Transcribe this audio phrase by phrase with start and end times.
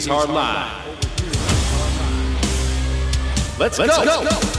[0.00, 0.66] His Hard Line.
[3.58, 4.24] Let's, Let's go.
[4.24, 4.49] go.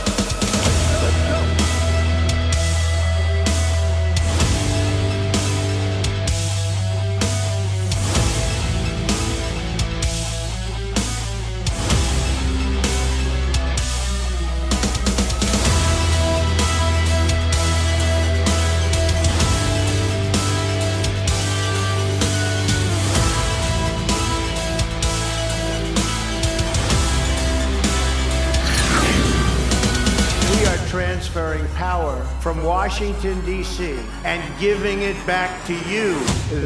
[34.61, 36.13] Giving it back to you,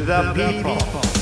[0.04, 1.15] the, people.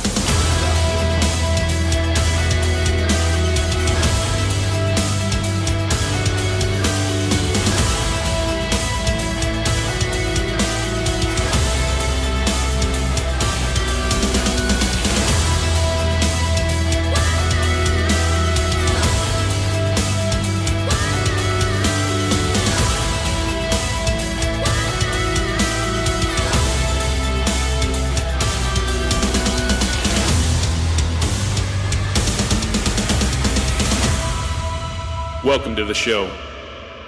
[35.94, 36.30] The show.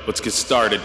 [0.06, 0.80] Let's get started.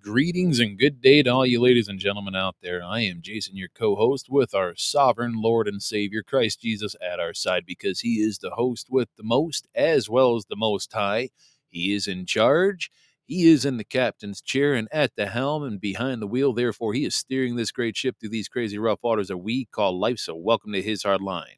[0.00, 2.82] Greetings and good day to all you ladies and gentlemen out there.
[2.82, 7.20] I am Jason, your co host, with our sovereign Lord and Savior, Christ Jesus, at
[7.20, 10.92] our side because he is the host with the most as well as the most
[10.92, 11.28] high.
[11.68, 12.90] He is in charge
[13.26, 16.52] he is in the captain's chair and at the helm and behind the wheel.
[16.52, 19.98] Therefore, he is steering this great ship through these crazy rough waters that we call
[19.98, 20.18] life.
[20.18, 21.56] So, welcome to his hard line.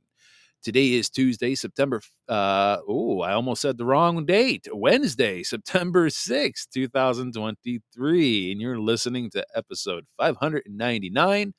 [0.62, 2.00] Today is Tuesday, September.
[2.26, 4.66] Uh, oh, I almost said the wrong date.
[4.72, 8.52] Wednesday, September 6th, 2023.
[8.52, 11.52] And you're listening to episode 599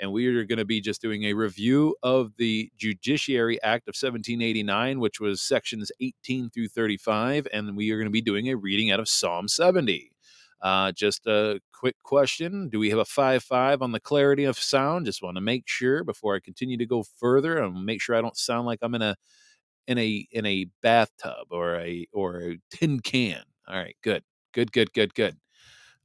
[0.00, 3.94] and we are going to be just doing a review of the Judiciary Act of
[3.96, 8.56] 1789, which was sections 18 through 35, and we are going to be doing a
[8.56, 10.12] reading out of Psalm 70.
[10.60, 15.06] Uh, just a quick question: Do we have a five-five on the clarity of sound?
[15.06, 18.20] Just want to make sure before I continue to go further, and make sure I
[18.20, 19.16] don't sound like I'm in a
[19.86, 23.42] in a in a bathtub or a or a tin can.
[23.68, 24.22] All right, good,
[24.52, 25.36] good, good, good, good.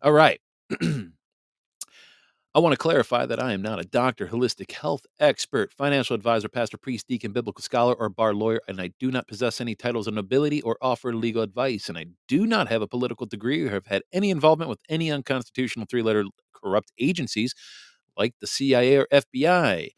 [0.01, 0.39] All right.
[2.55, 6.47] I want to clarify that I am not a doctor, holistic health expert, financial advisor,
[6.47, 10.07] pastor, priest, deacon, biblical scholar, or bar lawyer, and I do not possess any titles
[10.07, 13.71] of nobility or offer legal advice, and I do not have a political degree or
[13.71, 17.55] have had any involvement with any unconstitutional three letter corrupt agencies
[18.15, 19.89] like the CIA or FBI.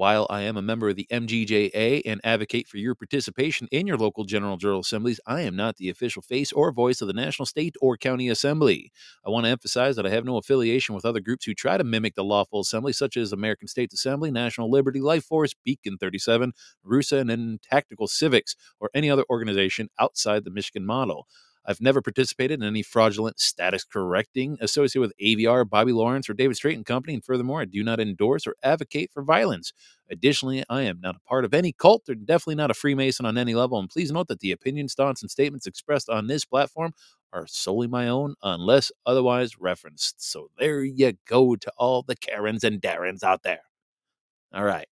[0.00, 3.98] While I am a member of the MGJA and advocate for your participation in your
[3.98, 7.44] local General Jural Assemblies, I am not the official face or voice of the national,
[7.44, 8.92] state, or county assembly.
[9.26, 11.84] I want to emphasize that I have no affiliation with other groups who try to
[11.84, 16.54] mimic the lawful assembly, such as American States Assembly, National Liberty, Life Force, Beacon 37,
[16.82, 21.26] RUSA, and Tactical Civics, or any other organization outside the Michigan model.
[21.66, 26.56] I've never participated in any fraudulent status correcting associated with AVR, Bobby Lawrence, or David
[26.56, 27.14] Straight and Company.
[27.14, 29.72] And furthermore, I do not endorse or advocate for violence.
[30.10, 33.38] Additionally, I am not a part of any cult or definitely not a Freemason on
[33.38, 33.78] any level.
[33.78, 36.92] And please note that the opinions, thoughts, and statements expressed on this platform
[37.32, 40.22] are solely my own unless otherwise referenced.
[40.22, 43.60] So there you go to all the Karens and Darrens out there.
[44.52, 44.88] All right.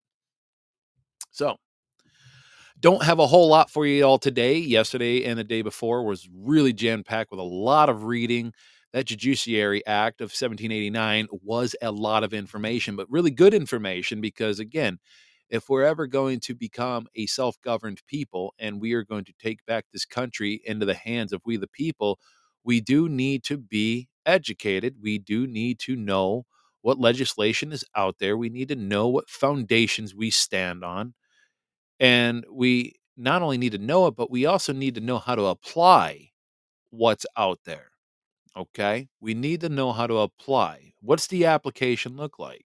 [1.31, 1.57] So
[2.81, 4.59] don't have a whole lot for you all today.
[4.59, 8.53] Yesterday and the day before was really jam packed with a lot of reading.
[8.95, 14.59] That Judiciary Act of 1789 was a lot of information, but really good information because,
[14.59, 14.99] again,
[15.51, 19.35] if we're ever going to become a self governed people and we are going to
[19.39, 22.19] take back this country into the hands of we the people,
[22.65, 24.97] we do need to be educated.
[25.03, 26.45] We do need to know
[26.81, 28.37] what legislation is out there.
[28.37, 31.15] We need to know what foundations we stand on.
[32.01, 35.35] And we not only need to know it, but we also need to know how
[35.35, 36.31] to apply
[36.91, 37.91] what's out there.
[38.57, 39.09] Okay.
[39.21, 40.93] We need to know how to apply.
[41.01, 42.65] What's the application look like?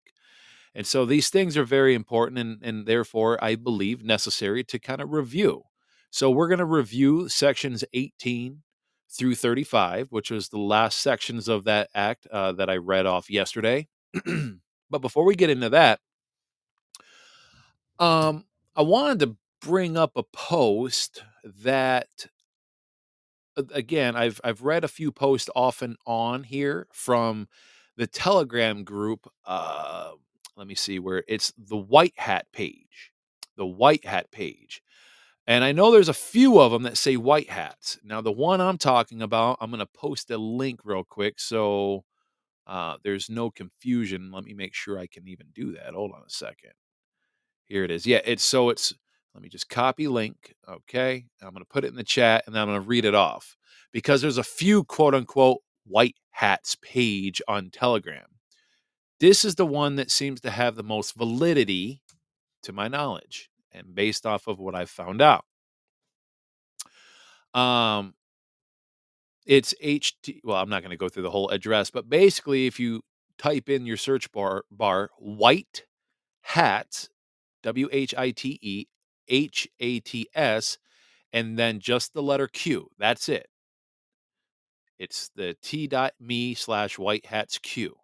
[0.75, 5.01] And so these things are very important and, and therefore, I believe, necessary to kind
[5.01, 5.63] of review.
[6.09, 8.62] So we're going to review sections 18
[9.12, 13.30] through 35, which was the last sections of that act uh, that I read off
[13.30, 13.88] yesterday.
[14.89, 16.00] but before we get into that,
[18.00, 22.27] um, I wanted to bring up a post that
[23.73, 27.47] again I've I've read a few posts off and on here from
[27.95, 30.11] the Telegram group uh,
[30.56, 33.11] let me see where it's the white hat page.
[33.57, 34.81] The white hat page.
[35.45, 37.97] And I know there's a few of them that say white hats.
[38.03, 42.06] Now, the one I'm talking about, I'm going to post a link real quick so
[42.65, 44.31] uh, there's no confusion.
[44.31, 45.94] Let me make sure I can even do that.
[45.94, 46.71] Hold on a second.
[47.65, 48.05] Here it is.
[48.05, 48.93] Yeah, it's so it's
[49.33, 50.53] let me just copy link.
[50.67, 51.25] Okay.
[51.41, 53.15] I'm going to put it in the chat and then I'm going to read it
[53.15, 53.55] off
[53.91, 58.25] because there's a few quote unquote white hats page on Telegram.
[59.19, 62.01] This is the one that seems to have the most validity
[62.63, 65.45] to my knowledge and based off of what I've found out.
[67.53, 68.13] Um,
[69.45, 70.41] it's HT.
[70.43, 73.03] Well, I'm not going to go through the whole address, but basically, if you
[73.37, 75.85] type in your search bar, bar white
[76.41, 77.09] hats,
[77.63, 78.85] W H I T E
[79.27, 80.77] H A T S,
[81.31, 82.89] and then just the letter Q.
[82.97, 83.47] That's it.
[84.99, 87.97] It's the t.me slash white hats Q.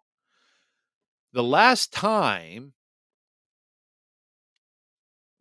[1.32, 2.72] The last time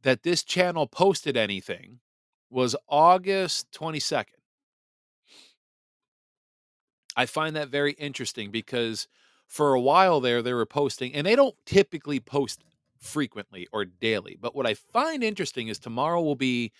[0.04, 2.00] that this channel posted anything
[2.50, 4.26] was August 22nd.
[7.16, 9.08] I find that very interesting because
[9.46, 12.64] for a while there, they were posting, and they don't typically post
[13.00, 14.38] frequently or daily.
[14.40, 16.72] But what I find interesting is tomorrow will be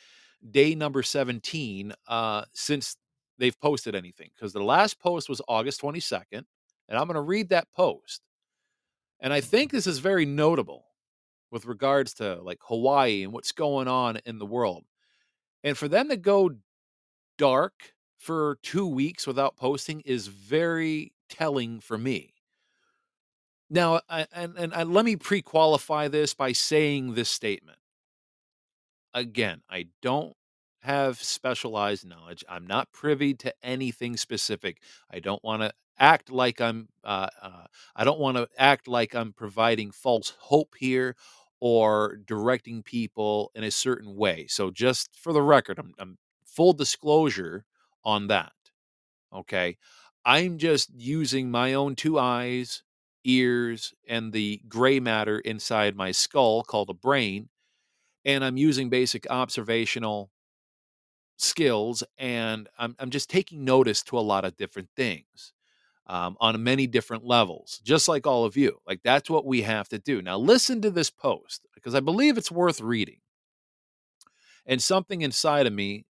[0.52, 2.98] day number 17 uh, since
[3.38, 6.44] they've posted anything because the last post was August 22nd.
[6.88, 8.22] And I'm going to read that post.
[9.20, 10.86] And I think this is very notable
[11.52, 14.86] with regards to like Hawaii and what's going on in the world.
[15.64, 16.52] And for them to go
[17.38, 17.74] dark
[18.18, 22.34] for two weeks without posting is very telling for me.
[23.70, 27.78] Now, I, and, and, and let me pre qualify this by saying this statement.
[29.14, 30.36] Again, I don't
[30.82, 32.44] have specialized knowledge.
[32.48, 34.82] I'm not privy to anything specific.
[35.12, 36.90] I don't want to act like I'm.
[37.04, 41.16] Uh, uh, I don't want to act like I'm providing false hope here
[41.60, 44.48] or directing people in a certain way.
[44.48, 47.66] So, just for the record, I'm, I'm full disclosure
[48.04, 48.54] on that.
[49.34, 49.78] Okay,
[50.26, 52.84] I'm just using my own two eyes,
[53.30, 57.50] ears, and the gray matter inside my skull called a brain,
[58.26, 60.32] and I'm using basic observational
[61.38, 65.54] skills and I'm, I'm just taking notice to a lot of different things
[66.06, 69.88] um, on many different levels just like all of you like that's what we have
[69.90, 70.22] to do.
[70.22, 73.20] Now listen to this post because i believe it's worth reading.
[74.66, 76.06] And something inside of me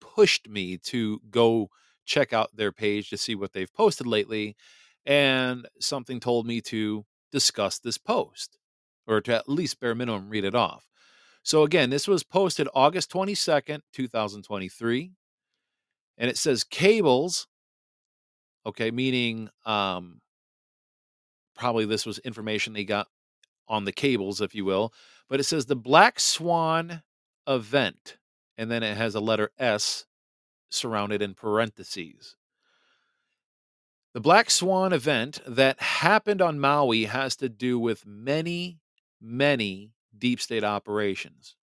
[0.00, 1.68] pushed me to go
[2.04, 4.56] check out their page to see what they've posted lately
[5.06, 8.58] and something told me to discuss this post
[9.06, 10.86] or to at least bare minimum read it off
[11.42, 15.12] so again, this was posted August 22nd, 2023.
[16.18, 17.48] And it says cables,
[18.64, 20.20] okay, meaning um
[21.56, 23.08] probably this was information they got
[23.68, 24.92] on the cables, if you will.
[25.28, 27.02] But it says the Black Swan
[27.46, 28.18] event,
[28.56, 30.06] and then it has a letter S
[30.70, 32.36] surrounded in parentheses.
[34.14, 38.78] The Black Swan event that happened on Maui has to do with many,
[39.22, 41.56] many deep state operations.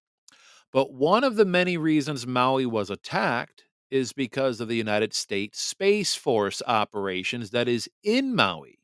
[0.74, 5.62] But one of the many reasons Maui was attacked is because of the United States
[5.62, 8.80] Space Force operations that is in Maui.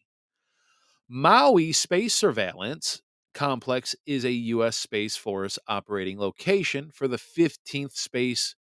[1.09, 3.01] Maui Space Surveillance
[3.33, 4.77] Complex is a U.S.
[4.77, 8.55] Space Force operating location for the 15th Space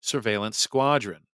[0.00, 1.26] Surveillance Squadron.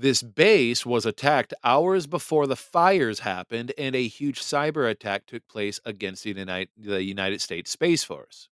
[0.00, 5.48] This base was attacked hours before the fires happened, and a huge cyber attack took
[5.48, 8.48] place against the United, States Space Force.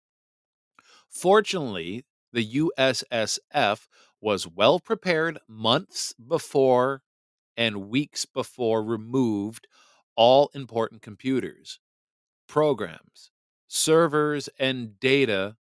[1.09, 3.87] Fortunately, the USSF
[4.21, 7.01] was well prepared months before
[7.57, 9.67] and weeks before removed
[10.15, 11.81] all important computers,
[12.47, 13.31] programs,
[13.67, 15.57] servers, and data,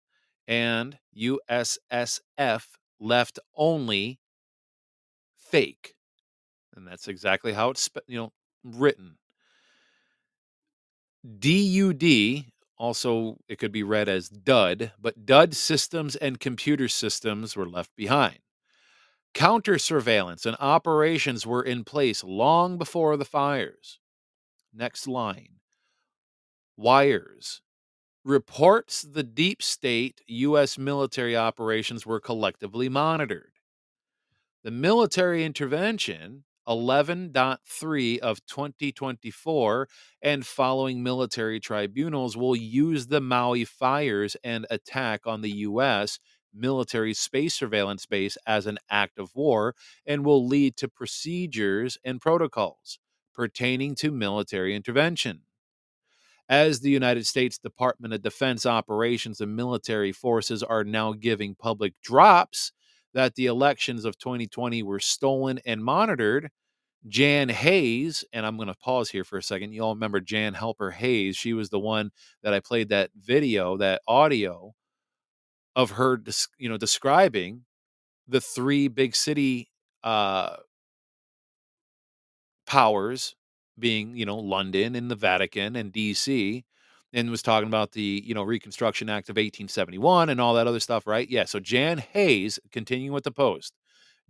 [0.49, 2.65] and USSF
[2.99, 4.19] left only
[5.51, 5.95] fake.
[6.77, 8.33] And that's exactly how it's you know
[8.65, 9.19] written.
[11.39, 12.47] DUD
[12.79, 17.95] also it could be read as dud, but dud systems and computer systems were left
[17.97, 18.39] behind.
[19.35, 23.99] Counter surveillance and operations were in place long before the fires.
[24.73, 25.61] Next line.
[26.77, 27.61] Wires.
[28.25, 30.79] Reports the deep state U.S.
[30.79, 33.58] military operations were collectively monitored.
[34.65, 39.89] The military intervention 11.3 of 2024
[40.23, 46.19] and following military tribunals will use the Maui fires and attack on the U.S.
[46.55, 49.75] military space surveillance base as an act of war
[50.07, 52.99] and will lead to procedures and protocols
[53.35, 55.43] pertaining to military intervention.
[56.49, 61.95] as the United States Department of Defense operations and military forces are now giving public
[62.03, 62.73] drops
[63.19, 66.51] that the elections of 2020 were stolen and monitored,
[67.09, 69.73] Jan Hayes, and I'm going to pause here for a second.
[69.73, 71.37] You all remember Jan Halper Hayes?
[71.37, 72.13] She was the one
[72.45, 74.73] that I played that video, that audio
[75.75, 76.23] of her,
[76.59, 77.65] you know, describing
[78.29, 79.69] the three big city
[80.05, 80.55] uh,
[82.69, 83.35] powers
[83.81, 86.63] being, you know, London and the Vatican and DC,
[87.13, 90.81] and was talking about the, you know, Reconstruction Act of 1871 and all that other
[90.81, 91.29] stuff, right?
[91.29, 91.45] Yeah.
[91.45, 93.75] So Jan Hayes, continuing with the post,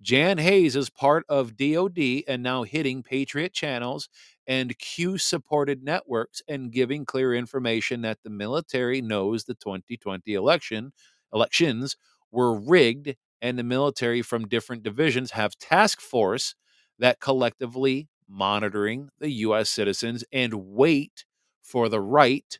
[0.01, 4.09] Jan Hayes is part of DOD and now hitting Patriot channels
[4.47, 10.93] and Q supported networks and giving clear information that the military knows the 2020 election
[11.35, 11.97] elections
[12.31, 16.55] were rigged and the military from different divisions have task force
[16.99, 21.25] that collectively monitoring the US citizens and wait
[21.63, 22.59] for the right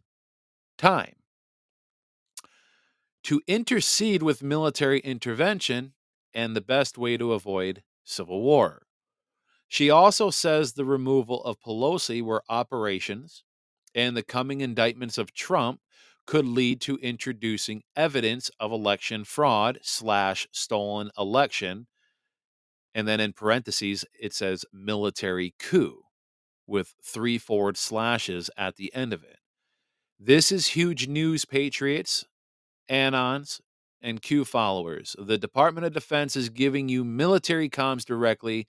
[0.79, 1.17] time
[3.25, 5.93] to intercede with military intervention
[6.33, 8.87] and the best way to avoid civil war.
[9.69, 13.45] She also says the removal of Pelosi were operations
[13.95, 15.81] and the coming indictments of Trump
[16.27, 21.87] could lead to introducing evidence of election fraud slash stolen election.
[22.95, 26.03] And then in parentheses, it says military coup
[26.67, 29.39] with three forward slashes at the end of it.
[30.21, 32.27] This is huge news, Patriots,
[32.91, 33.61] Anons,
[34.03, 35.15] and Q followers.
[35.17, 38.67] The Department of Defense is giving you military comms directly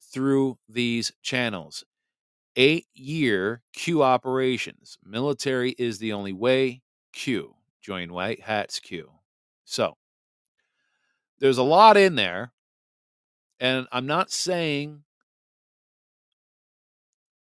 [0.00, 1.84] through these channels.
[2.54, 4.96] Eight year Q operations.
[5.04, 6.82] Military is the only way.
[7.12, 7.56] Q.
[7.80, 9.10] Join White Hats Q.
[9.64, 9.96] So
[11.40, 12.52] there's a lot in there.
[13.58, 15.02] And I'm not saying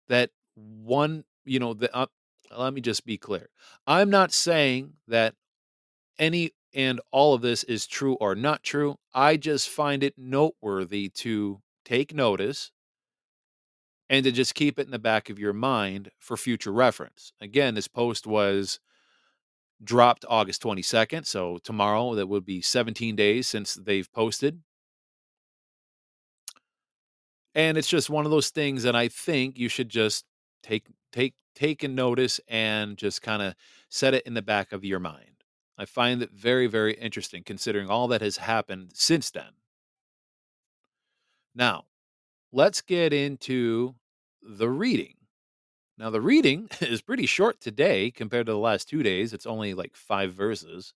[0.10, 2.08] that one, you know, the, uh,
[2.56, 3.50] let me just be clear.
[3.86, 5.36] I'm not saying that
[6.20, 8.96] any and all of this is true or not true.
[9.14, 12.72] I just find it noteworthy to take notice
[14.10, 17.34] and to just keep it in the back of your mind for future reference.
[17.42, 18.80] Again, this post was
[19.84, 21.26] dropped August 22nd.
[21.26, 24.62] So tomorrow, that would be 17 days since they've posted.
[27.56, 30.26] And it's just one of those things that I think you should just
[30.62, 30.86] take
[31.56, 33.56] take a notice and just kind of
[33.90, 35.44] set it in the back of your mind.
[35.78, 39.52] I find it very, very interesting considering all that has happened since then.
[41.56, 41.86] Now,
[42.52, 43.96] let's get into
[44.42, 45.16] the reading.
[45.98, 49.34] Now, the reading is pretty short today compared to the last two days.
[49.34, 50.94] It's only like five verses.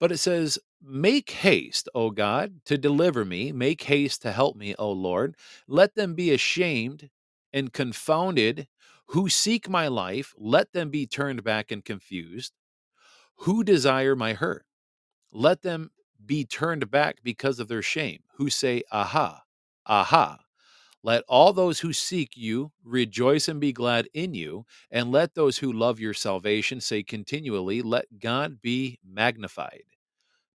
[0.00, 3.50] But it says, Make haste, O God, to deliver me.
[3.50, 5.34] Make haste to help me, O Lord.
[5.66, 7.10] Let them be ashamed
[7.52, 8.68] and confounded
[9.08, 10.34] who seek my life.
[10.38, 12.52] Let them be turned back and confused
[13.38, 14.66] who desire my hurt.
[15.32, 15.90] Let them
[16.24, 19.42] be turned back because of their shame, who say, Aha,
[19.86, 20.38] aha.
[21.04, 25.58] Let all those who seek you rejoice and be glad in you, and let those
[25.58, 29.84] who love your salvation say continually, Let God be magnified.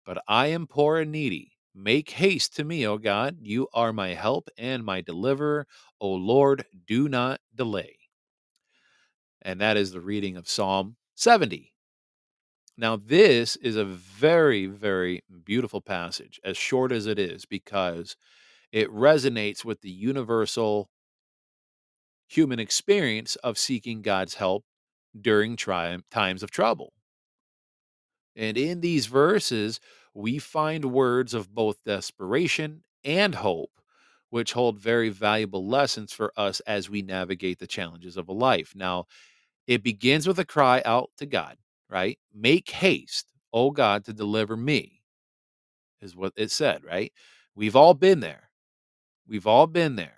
[0.05, 1.53] But I am poor and needy.
[1.73, 3.37] Make haste to me, O God.
[3.41, 5.65] You are my help and my deliverer.
[5.99, 7.97] O Lord, do not delay.
[9.43, 11.73] And that is the reading of Psalm 70.
[12.77, 18.15] Now, this is a very, very beautiful passage, as short as it is, because
[18.71, 20.89] it resonates with the universal
[22.27, 24.63] human experience of seeking God's help
[25.19, 26.93] during tri- times of trouble.
[28.35, 29.79] And in these verses,
[30.15, 33.69] we find words of both desperation and hope,
[34.31, 38.73] which hold very valuable lessons for us as we navigate the challenges of a life.
[38.75, 39.05] Now,
[39.67, 41.57] it begins with a cry out to God
[41.93, 42.17] right?
[42.33, 45.03] Make haste, O God, to deliver me,
[46.01, 47.13] is what it said, right?
[47.55, 48.49] We've all been there.
[49.27, 50.17] We've all been there.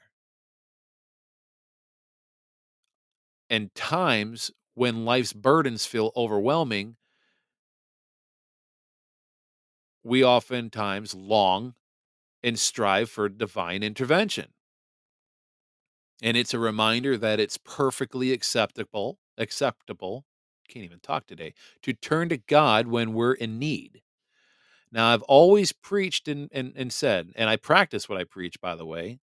[3.49, 6.95] And times when life's burdens feel overwhelming,
[10.01, 11.73] we oftentimes long
[12.41, 14.47] and strive for divine intervention.
[16.21, 20.25] And it's a reminder that it's perfectly acceptable, acceptable
[20.67, 24.01] can't even talk today, to turn to God when we're in need.
[24.91, 28.75] Now, I've always preached and, and, and said, and I practice what I preach, by
[28.75, 29.19] the way,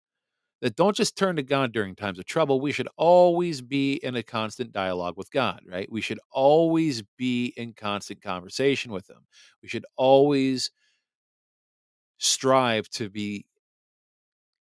[0.60, 2.60] that don't just turn to God during times of trouble.
[2.60, 5.90] We should always be in a constant dialogue with God, right?
[5.90, 9.26] We should always be in constant conversation with Him.
[9.62, 10.70] We should always
[12.18, 13.46] strive to be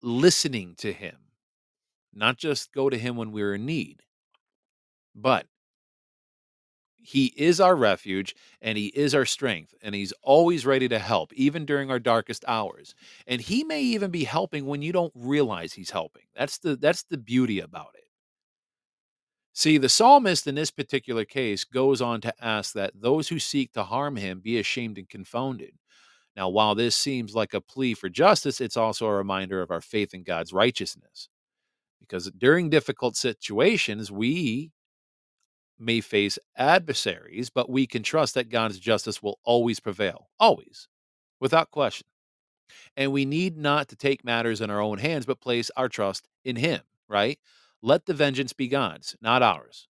[0.02, 1.18] listening to Him,
[2.14, 4.04] not just go to Him when we're in need.
[5.16, 5.48] But
[7.04, 11.34] He is our refuge and he is our strength, and he's always ready to help,
[11.34, 12.94] even during our darkest hours.
[13.26, 16.24] And he may even be helping when you don't realize he's helping.
[16.36, 18.04] That's the that's the beauty about it.
[19.54, 23.74] See, the psalmist in this particular case goes on to ask that those who seek
[23.74, 25.74] to harm him be ashamed and confounded.
[26.38, 29.82] Now, while this seems like a plea for justice, it's also a reminder of our
[29.82, 31.30] faith in God's righteousness.
[32.00, 34.72] Because during difficult situations, we
[35.82, 40.88] may face adversaries, but we can trust that God's justice will always prevail, always,
[41.40, 42.08] without question.
[42.96, 46.28] And we need not to take matters in our own hands, but place our trust
[46.46, 47.40] in Him, right?
[47.82, 49.88] Let the vengeance be God's, not ours.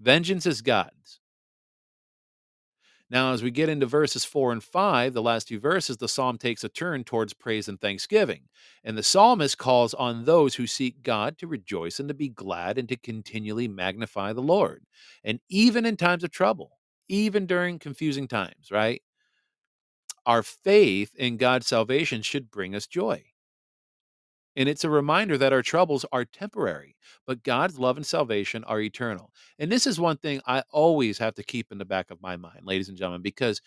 [0.00, 1.20] Vengeance is God's.
[3.14, 6.36] Now, as we get into verses four and five, the last two verses, the psalm
[6.36, 8.48] takes a turn towards praise and thanksgiving.
[8.82, 12.76] And the psalmist calls on those who seek God to rejoice and to be glad
[12.76, 14.82] and to continually magnify the Lord.
[15.22, 19.00] And even in times of trouble, even during confusing times, right?
[20.26, 23.26] Our faith in God's salvation should bring us joy.
[24.56, 28.80] And it's a reminder that our troubles are temporary, but God's love and salvation are
[28.80, 29.32] eternal.
[29.58, 32.36] And this is one thing I always have to keep in the back of my
[32.36, 33.60] mind, ladies and gentlemen, because,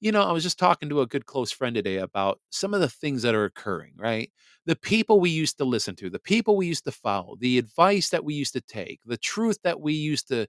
[0.00, 2.80] you know, I was just talking to a good close friend today about some of
[2.80, 4.30] the things that are occurring, right?
[4.66, 8.10] The people we used to listen to, the people we used to follow, the advice
[8.10, 10.46] that we used to take, the truth that we used to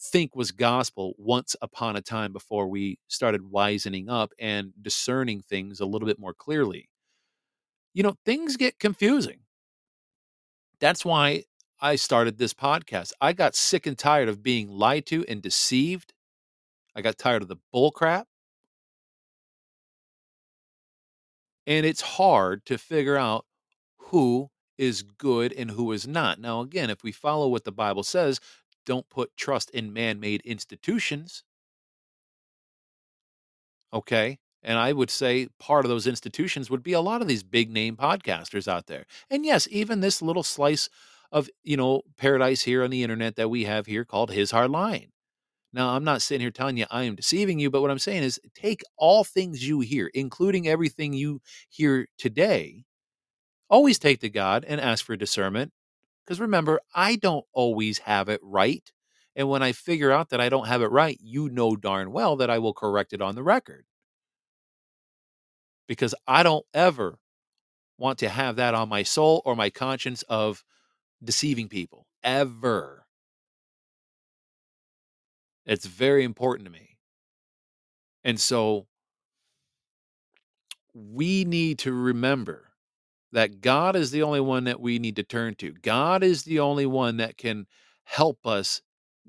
[0.00, 5.80] think was gospel once upon a time before we started wisening up and discerning things
[5.80, 6.88] a little bit more clearly
[7.98, 9.40] you know, things get confusing.
[10.78, 11.42] That's why
[11.80, 13.12] I started this podcast.
[13.20, 16.12] I got sick and tired of being lied to and deceived.
[16.94, 18.28] I got tired of the bull crap.
[21.66, 23.46] And it's hard to figure out
[23.96, 26.38] who is good and who is not.
[26.38, 28.38] Now, again, if we follow what the Bible says,
[28.86, 31.42] don't put trust in man made institutions.
[33.92, 34.38] Okay.
[34.68, 37.70] And I would say part of those institutions would be a lot of these big
[37.70, 39.06] name podcasters out there.
[39.30, 40.90] And yes, even this little slice
[41.32, 44.70] of, you know, paradise here on the internet that we have here called His Hard
[44.70, 45.10] Line.
[45.72, 48.24] Now, I'm not sitting here telling you I am deceiving you, but what I'm saying
[48.24, 52.84] is take all things you hear, including everything you hear today,
[53.70, 55.72] always take to God and ask for discernment.
[56.26, 58.92] Because remember, I don't always have it right.
[59.34, 62.36] And when I figure out that I don't have it right, you know darn well
[62.36, 63.86] that I will correct it on the record
[65.88, 67.18] because I don't ever
[67.98, 70.62] want to have that on my soul or my conscience of
[71.24, 73.06] deceiving people ever.
[75.66, 76.98] It's very important to me.
[78.22, 78.86] And so
[80.94, 82.70] we need to remember
[83.32, 85.72] that God is the only one that we need to turn to.
[85.72, 87.66] God is the only one that can
[88.04, 88.80] help us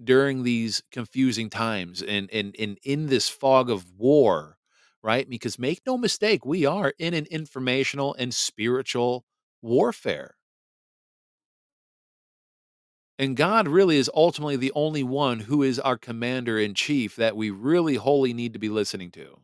[0.02, 4.59] during these confusing times and, and, and in this fog of war
[5.02, 5.30] right?
[5.30, 9.26] Because make no mistake, we are in an informational and spiritual
[9.62, 10.36] warfare.
[13.18, 17.36] And God really is ultimately the only one who is our commander in chief that
[17.36, 19.40] we really wholly need to be listening to.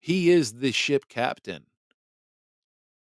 [0.00, 1.66] He is the ship captain.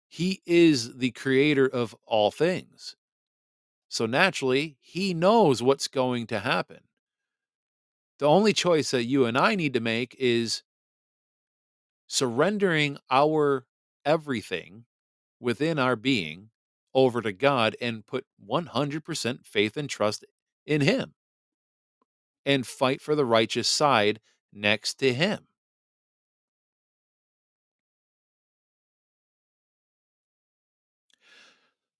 [0.08, 2.95] He is the creator of all things.
[3.89, 6.80] So naturally, he knows what's going to happen.
[8.19, 10.63] The only choice that you and I need to make is
[12.12, 13.65] surrendering our
[14.04, 14.84] everything
[15.39, 16.50] within our being
[16.93, 20.26] over to God and put 100% faith and trust
[20.65, 21.13] in Him
[22.45, 24.19] and fight for the righteous side
[24.52, 25.47] next to Him.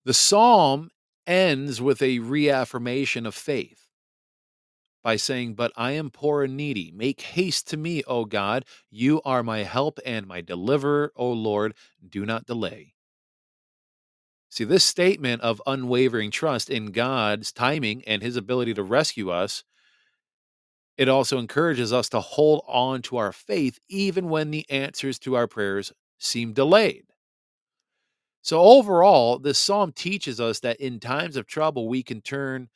[0.04, 0.90] The psalm
[1.26, 3.81] ends with a reaffirmation of faith
[5.04, 6.92] by saying, But I am poor and needy.
[6.96, 8.66] Make haste to me, O God.
[8.90, 11.74] You are my help and my deliverer, O Lord.
[12.08, 12.94] Do not delay.
[14.50, 19.64] See, this statement of unwavering trust in God's timing and his ability to rescue us,
[20.98, 25.36] it also encourages us to hold on to our faith even when the answers to
[25.36, 27.06] our prayers seem delayed.
[28.42, 32.70] So, overall, this psalm teaches us that in times of trouble, we can turn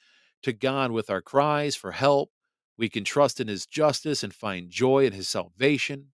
[0.46, 2.30] to God with our cries for help.
[2.78, 6.12] We can trust in his justice and find joy in his salvation.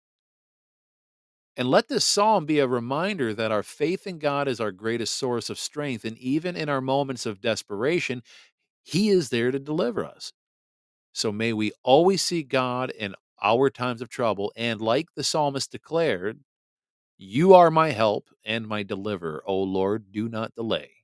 [1.56, 5.14] And let this psalm be a reminder that our faith in God is our greatest
[5.14, 6.04] source of strength.
[6.04, 8.22] And even in our moments of desperation,
[8.82, 10.32] He is there to deliver us.
[11.12, 14.52] So may we always see God in our times of trouble.
[14.56, 16.40] And like the psalmist declared,
[17.16, 20.95] You are my help and my deliverer, O Lord, do not delay.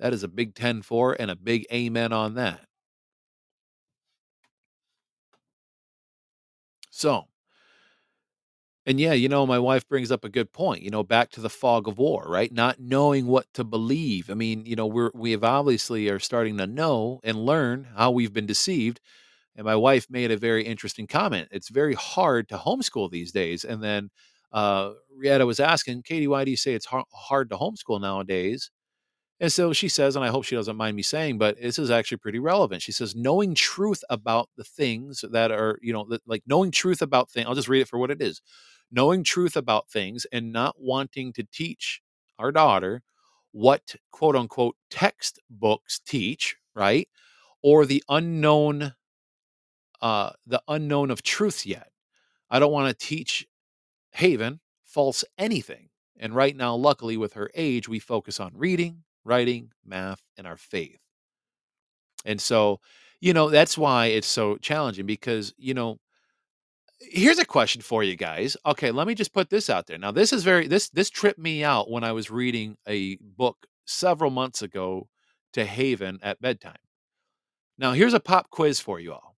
[0.00, 2.62] That is a big 10 4 and a big amen on that.
[6.90, 7.28] So,
[8.86, 11.40] and yeah, you know, my wife brings up a good point, you know, back to
[11.40, 12.50] the fog of war, right?
[12.50, 14.30] Not knowing what to believe.
[14.30, 18.10] I mean, you know, we're, we have obviously are starting to know and learn how
[18.10, 19.00] we've been deceived.
[19.56, 21.48] And my wife made a very interesting comment.
[21.52, 23.64] It's very hard to homeschool these days.
[23.64, 24.10] And then
[24.52, 28.70] uh, Rietta was asking, Katie, why do you say it's hard to homeschool nowadays?
[29.40, 31.90] And so she says, and I hope she doesn't mind me saying, but this is
[31.90, 32.82] actually pretty relevant.
[32.82, 37.30] She says, knowing truth about the things that are, you know, like knowing truth about
[37.30, 37.46] things.
[37.46, 38.42] I'll just read it for what it is
[38.90, 42.00] knowing truth about things and not wanting to teach
[42.38, 43.02] our daughter
[43.52, 47.08] what quote unquote textbooks teach, right?
[47.62, 48.94] Or the unknown,
[50.00, 51.90] uh, the unknown of truth yet.
[52.48, 53.46] I don't want to teach
[54.12, 55.88] Haven false anything.
[56.18, 60.56] And right now, luckily, with her age, we focus on reading, writing, math, and our
[60.56, 60.98] faith.
[62.24, 62.80] And so,
[63.20, 65.98] you know, that's why it's so challenging because, you know,
[66.98, 68.56] here's a question for you guys.
[68.66, 69.98] Okay, let me just put this out there.
[69.98, 73.56] Now, this is very this this tripped me out when I was reading a book
[73.86, 75.08] several months ago
[75.52, 76.74] to Haven at bedtime.
[77.78, 79.36] Now, here's a pop quiz for you all.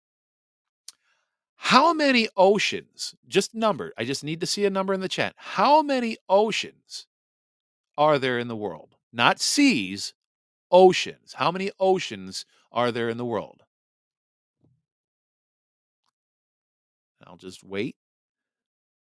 [1.56, 5.34] How many oceans, just numbered, I just need to see a number in the chat.
[5.36, 7.06] How many oceans
[7.98, 8.96] are there in the world?
[9.12, 10.14] Not seas,
[10.70, 11.34] oceans.
[11.34, 13.64] How many oceans are there in the world?
[17.26, 17.96] I'll just wait.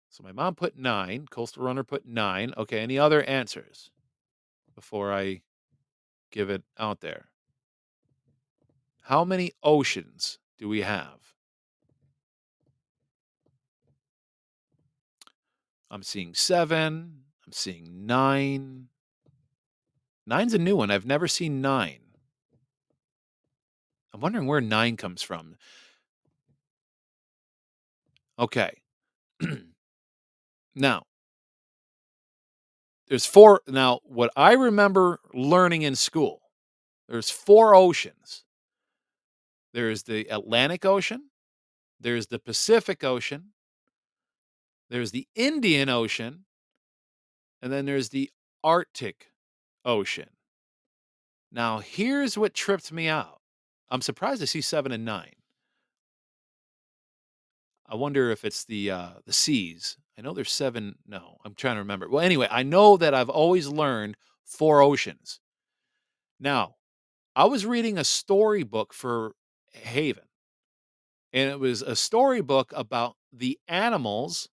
[0.10, 1.28] So my mom put nine.
[1.30, 2.54] Coastal Runner put nine.
[2.58, 3.92] Okay, any other answers
[4.76, 5.42] before I
[6.32, 7.30] give it out there?
[9.04, 11.34] How many oceans do we have?
[15.90, 17.24] I'm seeing seven.
[17.46, 18.88] I'm seeing nine.
[20.26, 20.92] Nine's a new one.
[20.92, 22.00] I've never seen nine.
[24.14, 25.56] I'm wondering where nine comes from.
[28.38, 28.82] Okay.
[30.76, 31.04] now,
[33.08, 33.62] there's four.
[33.68, 36.42] Now, what I remember learning in school,
[37.08, 38.44] there's four oceans.
[39.74, 41.30] There's the Atlantic Ocean,
[42.00, 43.54] there's the Pacific Ocean,
[44.90, 46.46] there's the Indian Ocean,
[47.62, 48.30] and then there's the
[48.64, 49.31] Arctic
[49.86, 50.30] Ocean.
[51.52, 53.41] Now, here's what tripped me out.
[53.89, 55.34] I'm surprised to see seven and nine.
[57.88, 59.98] I wonder if it's the uh, the seas.
[60.17, 60.96] I know there's seven.
[61.06, 62.08] No, I'm trying to remember.
[62.08, 64.15] Well, anyway, I know that I've always learned
[64.46, 65.41] four oceans.
[66.39, 66.76] Now,
[67.36, 69.34] I was reading a storybook for
[69.74, 70.24] Haven,
[71.34, 74.48] and it was a storybook about the animals,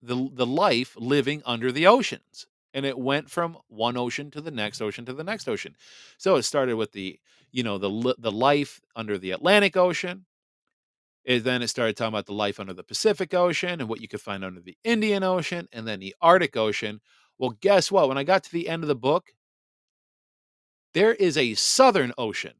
[0.00, 4.50] the the life living under the oceans, and it went from one ocean to the
[4.50, 5.76] next ocean to the next ocean.
[6.18, 7.18] So it started with the
[7.50, 10.26] you know the the life under the Atlantic Ocean
[11.28, 14.08] and then it started talking about the life under the Pacific Ocean and what you
[14.08, 17.00] could find under the Indian Ocean and then the Arctic Ocean.
[17.38, 18.08] Well, guess what?
[18.08, 19.34] When I got to the end of the book,
[20.94, 22.54] there is a Southern Ocean.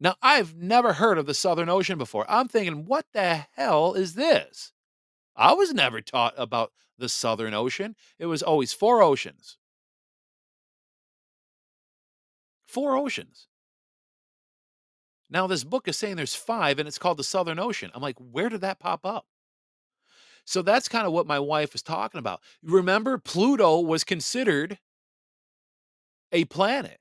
[0.00, 2.24] Now, I've never heard of the Southern Ocean before.
[2.28, 4.72] I'm thinking, what the hell is this?
[5.36, 7.96] I was never taught about the Southern Ocean.
[8.18, 9.58] It was always four oceans.
[12.66, 13.48] Four oceans.
[15.30, 17.90] Now, this book is saying there's five and it's called the Southern Ocean.
[17.94, 19.26] I'm like, where did that pop up?
[20.44, 22.40] So that's kind of what my wife was talking about.
[22.62, 24.78] Remember, Pluto was considered
[26.32, 26.98] a planet.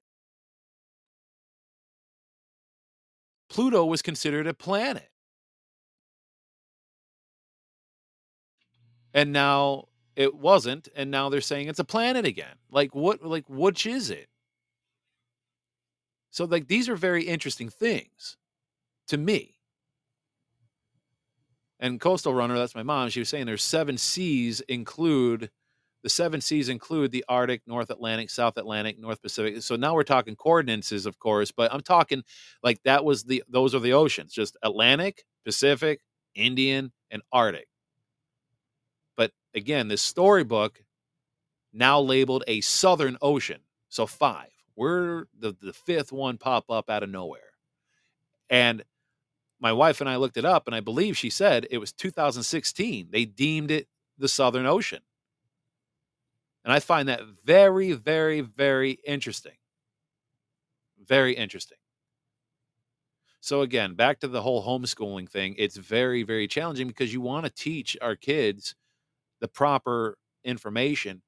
[3.50, 5.13] Pluto was considered a planet.
[9.14, 12.56] And now it wasn't, and now they're saying it's a planet again.
[12.72, 14.28] Like what like which is it?
[16.32, 18.38] So like these are very interesting things
[19.08, 19.56] to me.
[21.80, 25.50] And Coastal Runner, that's my mom, she was saying there's seven seas include
[26.04, 29.62] the seven seas include the Arctic, North Atlantic, South Atlantic, North Pacific.
[29.62, 32.24] So now we're talking coordinates, of course, but I'm talking
[32.62, 36.02] like that was the those are the oceans, just Atlantic, Pacific,
[36.36, 37.68] Indian, and Arctic.
[39.56, 40.84] Again, this storybook
[41.72, 43.60] now labeled a Southern Ocean.
[43.90, 44.50] So five.
[44.76, 47.42] We're the, the fifth one pop up out of nowhere.
[48.50, 48.84] And
[49.60, 53.08] my wife and I looked it up, and I believe she said it was 2016.
[53.12, 53.88] They deemed it
[54.18, 55.00] the Southern Ocean.
[56.64, 59.58] And I find that very, very, very interesting.
[61.06, 61.78] Very interesting.
[63.42, 67.46] So, again, back to the whole homeschooling thing, it's very, very challenging because you want
[67.46, 68.76] to teach our kids
[69.44, 71.22] the proper information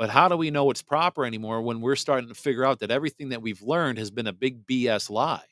[0.00, 2.90] but how do we know it's proper anymore when we're starting to figure out that
[2.90, 5.44] everything that we've learned has been a big BS lie?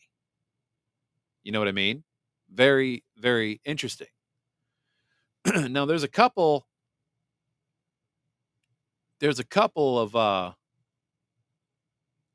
[1.42, 2.02] You know what I mean?
[2.50, 4.07] Very, very interesting.
[5.54, 6.66] now there's a couple
[9.20, 10.52] there's a couple of uh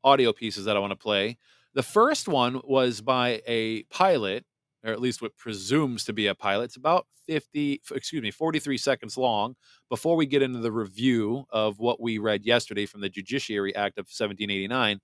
[0.03, 1.39] audio pieces that I want to play.
[1.73, 4.45] The first one was by a pilot,
[4.83, 6.65] or at least what presumes to be a pilot.
[6.65, 9.55] It's about 50, excuse me, 43 seconds long.
[9.89, 13.97] Before we get into the review of what we read yesterday from the Judiciary Act
[13.97, 14.99] of 1789,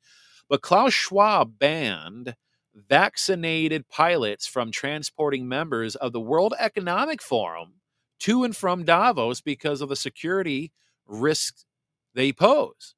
[0.49, 2.35] but Klaus Schwab banned
[2.75, 7.73] vaccinated pilots from transporting members of the World Economic Forum
[8.19, 10.71] to and from Davos because of the security
[11.07, 11.65] risks
[12.13, 12.95] they pose.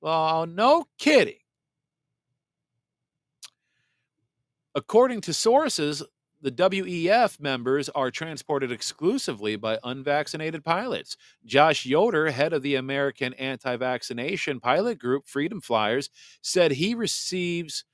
[0.00, 1.43] Well, no kidding.
[4.74, 6.02] According to sources,
[6.42, 11.16] the WEF members are transported exclusively by unvaccinated pilots.
[11.46, 16.10] Josh Yoder, head of the American anti vaccination pilot group Freedom Flyers,
[16.42, 17.84] said he receives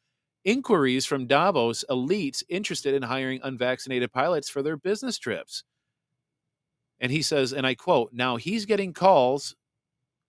[0.45, 5.63] inquiries from Davos elites interested in hiring unvaccinated pilots for their business trips.
[6.99, 9.55] And he says, and I quote, now he's getting calls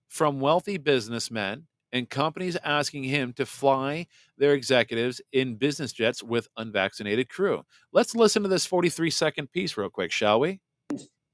[0.10, 6.48] from wealthy businessmen and companies asking him to fly their executives in business jets with
[6.58, 7.64] unvaccinated crew.
[7.92, 10.60] Let's listen to this 43 second piece real quick, shall we?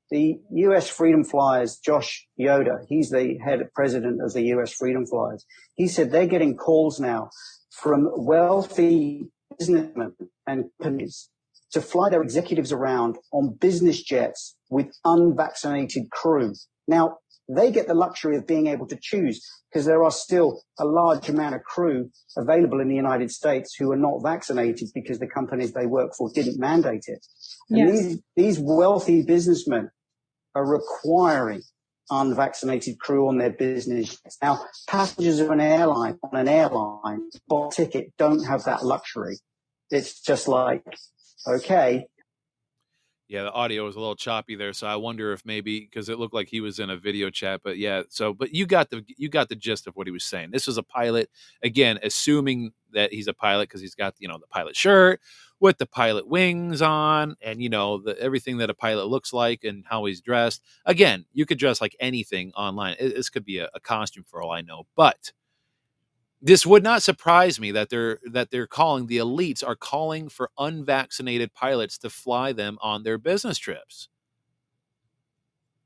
[0.09, 5.45] The US Freedom Flyers, Josh Yoder, he's the head president of the US Freedom Flyers.
[5.75, 7.29] He said they're getting calls now
[7.71, 10.13] from wealthy businessmen
[10.45, 11.29] and companies
[11.71, 16.53] to fly their executives around on business jets with unvaccinated crew.
[16.87, 17.17] Now,
[17.49, 21.29] they get the luxury of being able to choose because there are still a large
[21.29, 25.73] amount of crew available in the United States who are not vaccinated because the companies
[25.73, 27.25] they work for didn't mandate it.
[27.69, 27.91] And yes.
[27.91, 29.89] these, these wealthy businessmen
[30.55, 31.61] are requiring
[32.09, 34.17] unvaccinated crew on their business.
[34.41, 39.37] Now, passengers of an airline on an airline bought ticket don't have that luxury.
[39.89, 40.83] It's just like,
[41.47, 42.07] okay,
[43.27, 46.17] yeah, the audio was a little choppy there, so I wonder if maybe because it
[46.17, 49.03] looked like he was in a video chat, but yeah, so but you got the
[49.17, 50.51] you got the gist of what he was saying.
[50.51, 51.29] This was a pilot,
[51.61, 55.19] again, assuming that he's a pilot because he's got you know the pilot shirt
[55.59, 59.65] with the pilot wings on, and you know the everything that a pilot looks like
[59.65, 60.63] and how he's dressed.
[60.85, 62.95] Again, you could dress like anything online.
[62.99, 65.33] this could be a, a costume for all I know, but
[66.41, 70.51] this would not surprise me that they're that they're calling the elites are calling for
[70.57, 74.09] unvaccinated pilots to fly them on their business trips.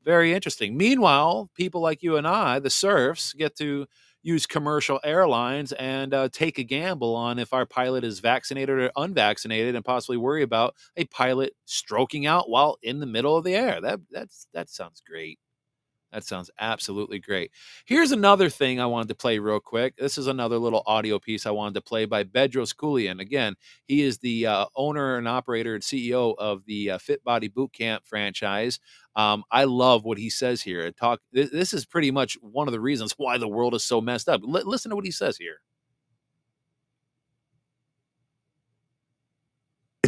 [0.03, 0.77] Very interesting.
[0.77, 3.85] Meanwhile, people like you and I, the serfs, get to
[4.23, 8.91] use commercial airlines and uh, take a gamble on if our pilot is vaccinated or
[8.95, 13.55] unvaccinated, and possibly worry about a pilot stroking out while in the middle of the
[13.55, 13.79] air.
[13.81, 15.39] That that's that sounds great.
[16.12, 17.52] That sounds absolutely great.
[17.86, 19.95] Here's another thing I wanted to play real quick.
[19.97, 23.19] This is another little audio piece I wanted to play by Bedros Keuilian.
[23.21, 27.50] Again, he is the uh, owner and operator and CEO of the uh, Fit Body
[27.50, 28.80] Bootcamp franchise.
[29.15, 30.91] Um, I love what he says here.
[30.91, 31.19] Talk.
[31.32, 34.30] This, this, is pretty much one of the reasons why the world is so messed
[34.30, 34.41] up.
[34.43, 35.60] L- listen to what he says here.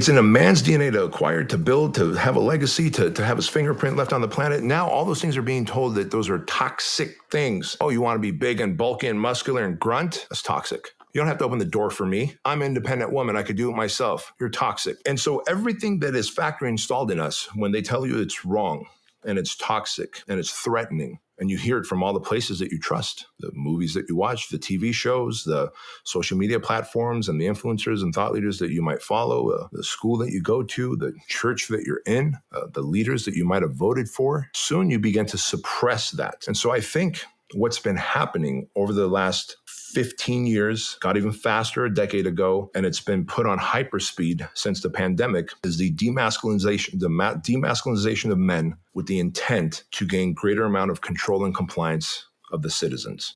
[0.04, 3.24] It's in a man's DNA to acquire, to build, to have a legacy, to, to
[3.24, 4.62] have his fingerprint left on the planet.
[4.62, 7.78] Now, all those things are being told that those are toxic things.
[7.80, 10.28] Oh, you want to be big and bulky and muscular and grunt?
[10.30, 10.90] That's toxic.
[11.14, 12.36] You don't have to open the door for me.
[12.44, 13.38] I'm an independent woman.
[13.38, 14.34] I could do it myself.
[14.42, 14.98] You're toxic.
[15.06, 18.88] And so everything that is factory installed in us, when they tell you it's wrong
[19.24, 22.72] and it's toxic and it's threatening, and you hear it from all the places that
[22.72, 25.70] you trust the movies that you watch the tv shows the
[26.06, 29.84] social media platforms and the influencers and thought leaders that you might follow uh, the
[29.84, 33.44] school that you go to the church that you're in uh, the leaders that you
[33.44, 34.48] might have voted for.
[34.56, 36.46] Soon you begin to suppress that.
[36.48, 37.26] And so i think
[37.56, 39.58] what's been happening over the last
[39.94, 44.82] 15 years, got even faster a decade ago, and it's been put on hyperspeed since
[44.82, 50.34] the pandemic, is the demasculinization, the ma- demasculinization of men with the intent to gain
[50.34, 53.36] greater amount of control and compliance of the citizens.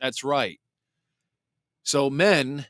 [0.00, 0.58] That's right.
[1.84, 2.66] So men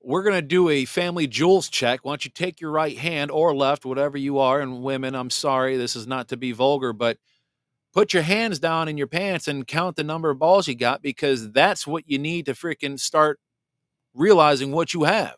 [0.00, 2.00] we're going to do a family jewels check.
[2.02, 4.58] Why don't you take your right hand or left, whatever you are?
[4.58, 7.18] And women, I'm sorry, this is not to be vulgar, but
[7.92, 11.02] put your hands down in your pants and count the number of balls you got
[11.02, 13.40] because that's what you need to freaking start
[14.14, 15.36] realizing what you have.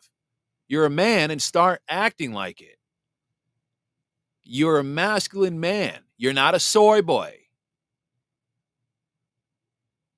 [0.67, 2.77] You're a man and start acting like it.
[4.43, 5.99] You're a masculine man.
[6.17, 7.37] You're not a soy boy.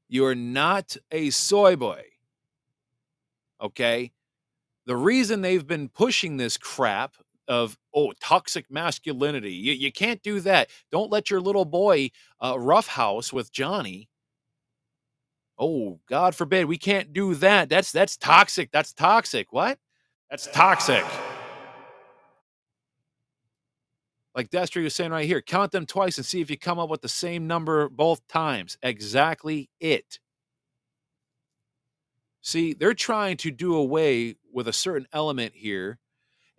[0.07, 2.03] You're not a soy boy.
[3.61, 4.11] Okay?
[4.85, 7.15] The reason they've been pushing this crap
[7.47, 10.69] of oh toxic masculinity you, you can't do that.
[10.91, 12.10] Don't let your little boy
[12.43, 14.10] uh, roughhouse with johnny.
[15.60, 17.69] Oh god forbid we can't do that.
[17.69, 18.71] That's that's toxic.
[18.71, 19.53] That's toxic.
[19.53, 19.79] What?
[20.29, 21.06] That's toxic.
[24.36, 26.89] Like Destry was saying right here, count them twice and see if you come up
[26.89, 28.77] with the same number both times.
[28.82, 30.19] Exactly it.
[32.41, 35.99] See, they're trying to do away with a certain element here,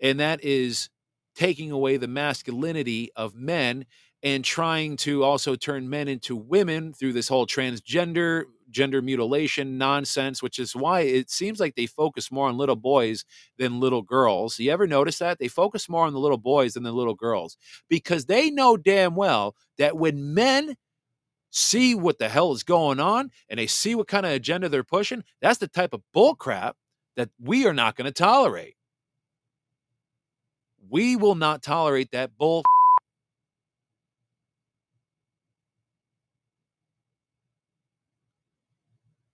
[0.00, 0.88] and that is
[1.34, 3.86] taking away the masculinity of men
[4.22, 10.42] and trying to also turn men into women through this whole transgender gender mutilation nonsense
[10.42, 13.24] which is why it seems like they focus more on little boys
[13.58, 14.58] than little girls.
[14.58, 15.38] You ever notice that?
[15.38, 17.56] They focus more on the little boys than the little girls
[17.88, 20.76] because they know damn well that when men
[21.50, 24.82] see what the hell is going on and they see what kind of agenda they're
[24.82, 26.76] pushing that's the type of bull crap
[27.14, 28.74] that we are not going to tolerate
[30.94, 32.62] we will not tolerate that bull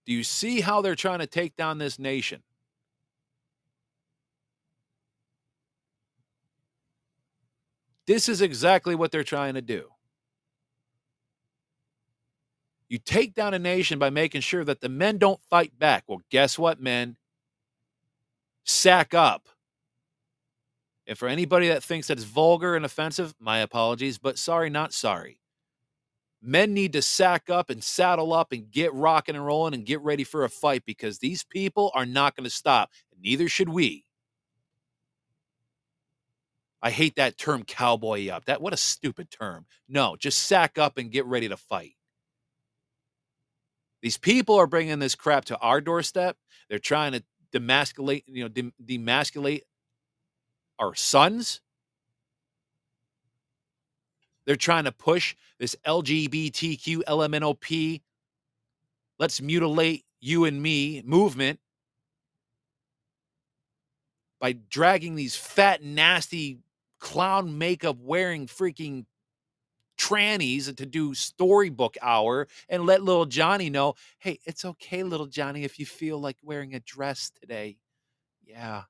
[0.07, 2.41] Do you see how they're trying to take down this nation?
[8.07, 9.89] This is exactly what they're trying to do.
[12.89, 16.05] You take down a nation by making sure that the men don't fight back.
[16.07, 17.17] Well, guess what, men?
[18.63, 19.47] Sack up.
[21.11, 24.93] And for anybody that thinks that it's vulgar and offensive, my apologies, but sorry, not
[24.93, 25.41] sorry
[26.41, 30.01] men need to sack up and saddle up and get rocking and rolling and get
[30.01, 32.89] ready for a fight because these people are not going to stop.
[33.11, 34.05] And Neither should we.
[36.81, 38.45] I hate that term cowboy up.
[38.45, 39.67] That what a stupid term.
[39.87, 41.93] No, just sack up and get ready to fight.
[44.01, 46.37] These people are bringing this crap to our doorstep.
[46.69, 49.61] They're trying to demasculate, you know, demasculate
[50.81, 51.61] our sons.
[54.45, 58.01] They're trying to push this LGBTQ LMNOP,
[59.19, 61.59] let's mutilate you and me movement
[64.39, 66.57] by dragging these fat, nasty,
[66.99, 69.05] clown makeup wearing freaking
[69.99, 75.63] trannies to do storybook hour and let little Johnny know, hey, it's okay, little Johnny,
[75.63, 77.77] if you feel like wearing a dress today.
[78.43, 78.83] Yeah,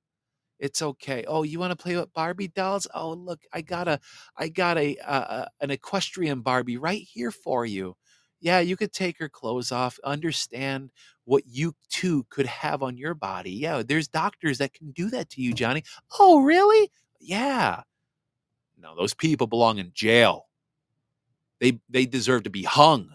[0.62, 1.26] it's okay.
[1.28, 2.88] Oh, you want to play with Barbie dolls?
[2.94, 4.00] Oh, look, I got a,
[4.38, 7.98] I got a, uh, an equestrian Barbie right here for you.
[8.40, 10.00] Yeah, you could take her clothes off.
[10.04, 10.92] Understand
[11.26, 13.52] what you too could have on your body.
[13.52, 15.84] Yeah, there's doctors that can do that to you, Johnny.
[16.20, 16.92] Oh, really?
[17.20, 17.82] Yeah.
[18.78, 20.48] No, those people belong in jail.
[21.60, 23.12] They they deserve to be hung.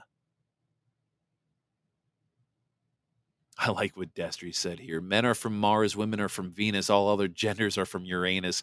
[3.58, 5.00] I like what Destry said here.
[5.00, 8.62] Men are from Mars, women are from Venus, all other genders are from Uranus.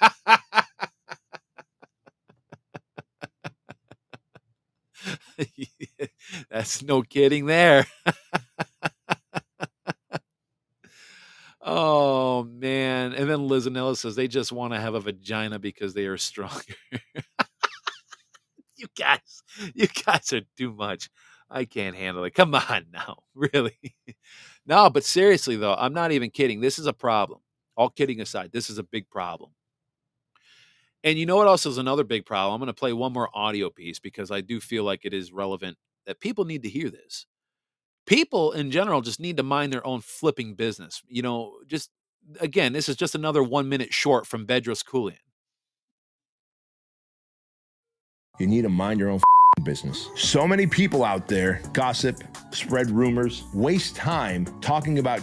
[6.50, 7.86] That's no kidding there.
[11.60, 13.12] oh man.
[13.12, 16.16] And then Liz Lizanella says they just want to have a vagina because they are
[16.16, 16.74] stronger.
[18.76, 19.42] you guys,
[19.74, 21.10] you guys are too much.
[21.52, 22.34] I can't handle it.
[22.34, 23.78] Come on now, really.
[24.66, 26.60] no, but seriously though, I'm not even kidding.
[26.60, 27.40] This is a problem.
[27.76, 29.50] All kidding aside, this is a big problem.
[31.04, 32.54] And you know what else is another big problem?
[32.54, 35.32] I'm going to play one more audio piece because I do feel like it is
[35.32, 35.76] relevant
[36.06, 37.26] that people need to hear this.
[38.06, 41.02] People in general just need to mind their own flipping business.
[41.08, 41.90] You know, just
[42.40, 45.16] again, this is just another one minute short from Bedros Keuilian.
[48.38, 49.20] You need to mind your own
[49.62, 50.10] business.
[50.16, 52.22] So many people out there gossip,
[52.52, 55.22] spread rumors, waste time talking about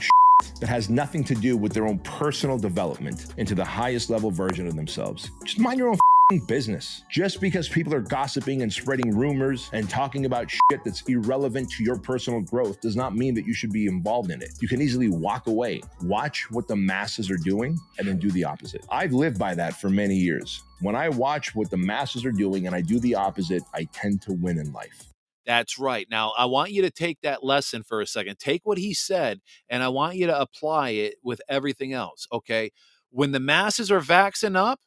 [0.59, 4.67] that has nothing to do with their own personal development into the highest level version
[4.67, 5.32] of themselves.
[5.43, 5.99] Just mind your own
[6.38, 7.03] business.
[7.09, 11.84] Just because people are gossiping and spreading rumors and talking about shit that's irrelevant to
[11.84, 14.51] your personal growth does not mean that you should be involved in it.
[14.61, 18.43] You can easily walk away, watch what the masses are doing, and then do the
[18.43, 18.86] opposite.
[18.91, 20.61] I've lived by that for many years.
[20.82, 24.21] When I watch what the masses are doing and I do the opposite, I tend
[24.23, 25.05] to win in life.
[25.47, 26.05] That's right.
[26.11, 28.38] Now, I want you to take that lesson for a second.
[28.38, 32.27] Take what he said, and I want you to apply it with everything else.
[32.32, 32.69] Okay.
[33.09, 34.80] When the masses are vaxing up,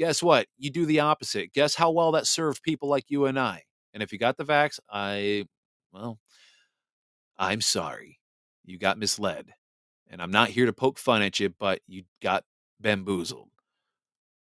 [0.00, 0.46] guess what?
[0.56, 1.52] You do the opposite.
[1.52, 3.64] Guess how well that served people like you and I.
[3.92, 5.44] And if you got the vax, I,
[5.92, 6.18] well,
[7.38, 8.18] I'm sorry.
[8.64, 9.50] You got misled.
[10.08, 12.44] And I'm not here to poke fun at you, but you got
[12.80, 13.50] bamboozled.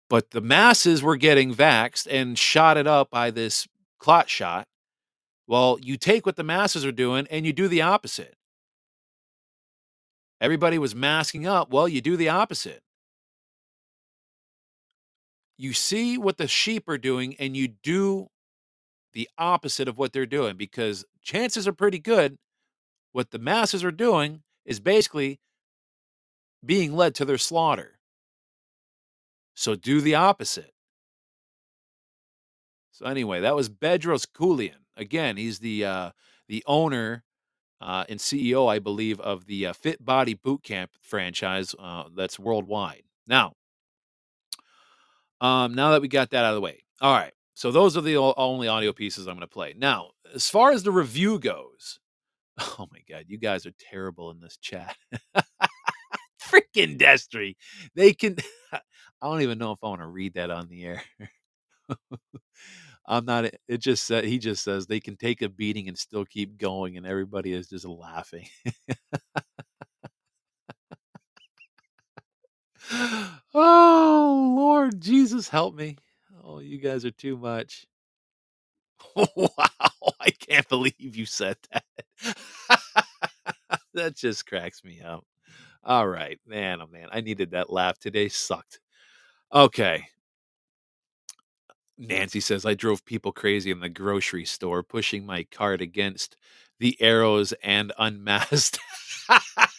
[0.08, 4.68] But the masses were getting vaxed and shot it up by this clot shot.
[5.48, 8.36] Well, you take what the masses are doing and you do the opposite.
[10.40, 11.74] Everybody was masking up.
[11.74, 12.84] Well, you do the opposite
[15.60, 18.30] you see what the sheep are doing and you do
[19.14, 22.38] the opposite of what they're doing because chances are pretty good
[23.12, 25.40] what the masses are doing is basically
[26.66, 28.00] being led to their slaughter.
[29.56, 30.72] So do the opposite.
[32.92, 34.86] So anyway, that was Bedros Keuilian.
[34.96, 36.12] Again, he's the uh,
[36.48, 37.24] the owner
[37.82, 43.04] uh, and CEO, I believe, of the uh, Fit Body Bootcamp franchise uh, that's worldwide.
[43.26, 43.54] Now,
[45.42, 47.34] um, now that we got that out of the way, all right.
[47.54, 49.74] So those are the only audio pieces I'm going to play.
[49.78, 52.00] Now, as far as the review goes,
[52.60, 54.96] oh my god, you guys are terrible in this chat.
[56.42, 57.56] Freaking Destry,
[57.96, 58.38] they can.
[58.74, 58.80] I
[59.28, 61.04] don't even know if I want to read that on the air.
[63.06, 63.46] I'm not.
[63.68, 66.96] It just said he just says they can take a beating and still keep going,
[66.96, 68.48] and everybody is just laughing.
[72.92, 75.98] Oh Lord Jesus, help me!
[76.44, 77.86] Oh, you guys are too much.
[79.16, 79.56] wow,
[80.20, 81.86] I can't believe you said that.
[83.94, 85.26] that just cracks me up.
[85.84, 88.30] All right, man, oh man, I needed that laugh today.
[88.30, 88.80] Sucked.
[89.54, 90.06] Okay,
[91.98, 96.38] Nancy says, I drove people crazy in the grocery store, pushing my cart against
[96.80, 98.80] the arrows and unmasked.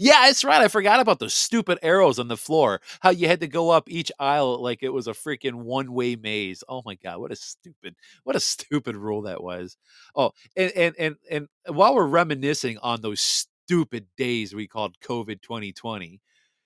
[0.00, 0.60] yeah, that's right.
[0.62, 2.80] I forgot about those stupid arrows on the floor.
[3.00, 6.62] How you had to go up each aisle like it was a freaking one-way maze.
[6.68, 7.94] Oh my god, what a stupid,
[8.24, 9.76] what a stupid rule that was.
[10.14, 15.42] Oh, and and and and while we're reminiscing on those stupid days we called COVID
[15.42, 16.20] 2020,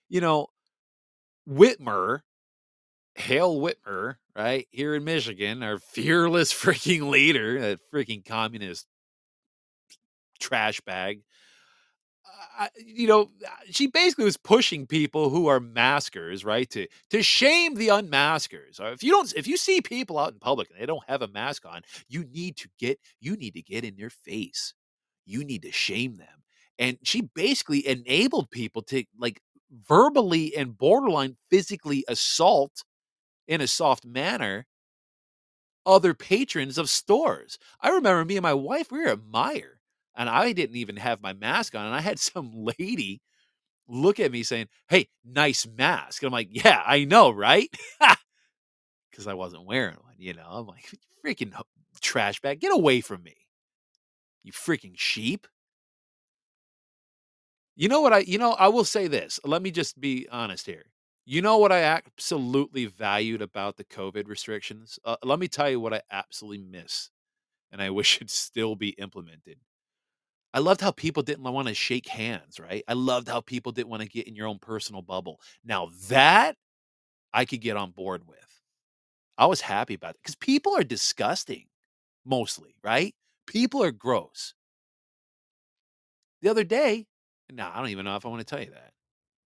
[0.09, 0.48] you know,
[1.48, 2.20] Whitmer
[3.16, 8.86] Hale Whitmer, right here in Michigan, our fearless freaking leader, that freaking communist
[10.40, 11.20] trash bag.
[12.58, 13.30] Uh, you know,
[13.70, 18.80] she basically was pushing people who are maskers, right, to to shame the unmaskers.
[18.80, 21.22] Uh, if you don't, if you see people out in public and they don't have
[21.22, 24.72] a mask on, you need to get you need to get in their face.
[25.26, 26.44] You need to shame them.
[26.78, 29.40] And she basically enabled people to like
[29.88, 32.84] verbally and borderline physically assault
[33.48, 34.66] in a soft manner
[35.86, 37.58] other patrons of stores.
[37.80, 39.73] I remember me and my wife, we were at Meijer,
[40.16, 43.20] and I didn't even have my mask on, and I had some lady
[43.88, 46.22] look at me saying, Hey, nice mask.
[46.22, 47.68] And I'm like, Yeah, I know, right?
[49.10, 50.46] Because I wasn't wearing one, you know.
[50.48, 50.90] I'm like,
[51.24, 51.52] freaking
[52.00, 53.36] trash bag, get away from me.
[54.42, 55.46] You freaking sheep.
[57.76, 59.40] You know what I you know, I will say this.
[59.44, 60.84] Let me just be honest here.
[61.26, 64.98] You know what I absolutely valued about the COVID restrictions?
[65.04, 67.10] Uh, let me tell you what I absolutely miss,
[67.72, 69.58] and I wish it'd still be implemented.
[70.55, 72.84] I loved how people didn't want to shake hands, right?
[72.86, 75.40] I loved how people didn't want to get in your own personal bubble.
[75.64, 76.57] Now that
[77.32, 78.38] I could get on board with.
[79.36, 81.64] I was happy about it because people are disgusting,
[82.24, 83.12] mostly, right?
[83.48, 84.55] People are gross.
[86.40, 87.07] The other day,
[87.52, 88.92] no, I don't even know if I want to tell you that.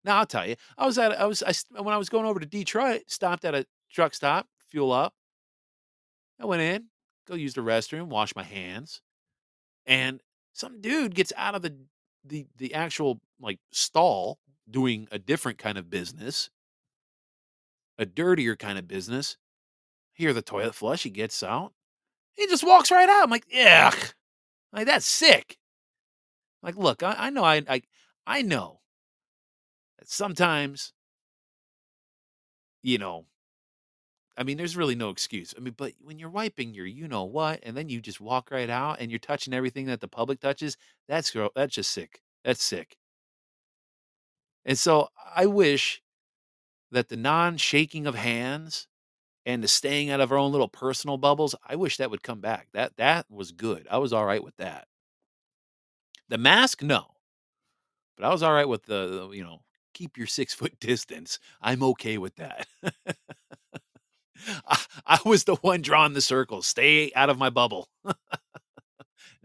[0.05, 0.55] Now I'll tell you.
[0.77, 3.53] I was at I was I when I was going over to Detroit, stopped at
[3.53, 5.13] a truck stop, fuel up.
[6.39, 6.85] I went in,
[7.27, 9.01] go use the restroom, wash my hands,
[9.85, 10.21] and
[10.53, 11.75] some dude gets out of the
[12.23, 14.39] the the actual like stall
[14.69, 16.49] doing a different kind of business,
[17.97, 19.37] a dirtier kind of business.
[20.13, 21.73] Hear the toilet flush, he gets out.
[22.35, 23.23] He just walks right out.
[23.23, 23.91] I'm like, yeah,
[24.73, 25.57] like that's sick.
[26.63, 27.81] Like, look, I, I know I, I
[28.25, 28.79] I know
[30.05, 30.93] sometimes,
[32.81, 33.25] you know,
[34.37, 35.53] I mean, there's really no excuse.
[35.55, 38.49] I mean, but when you're wiping your, you know what, and then you just walk
[38.51, 40.77] right out and you're touching everything that the public touches,
[41.07, 42.21] that's that's just sick.
[42.43, 42.97] That's sick.
[44.65, 46.01] And so I wish
[46.91, 48.87] that the non-shaking of hands
[49.45, 52.41] and the staying out of our own little personal bubbles, I wish that would come
[52.41, 52.69] back.
[52.73, 53.87] That that was good.
[53.91, 54.87] I was all right with that.
[56.27, 57.15] The mask, no.
[58.15, 59.61] But I was all right with the, the you know,
[59.93, 61.39] keep your six foot distance.
[61.61, 62.67] I'm okay with that.
[64.67, 66.67] I, I, was the one drawing the circles.
[66.67, 67.87] Stay out of my bubble.
[68.05, 68.13] now,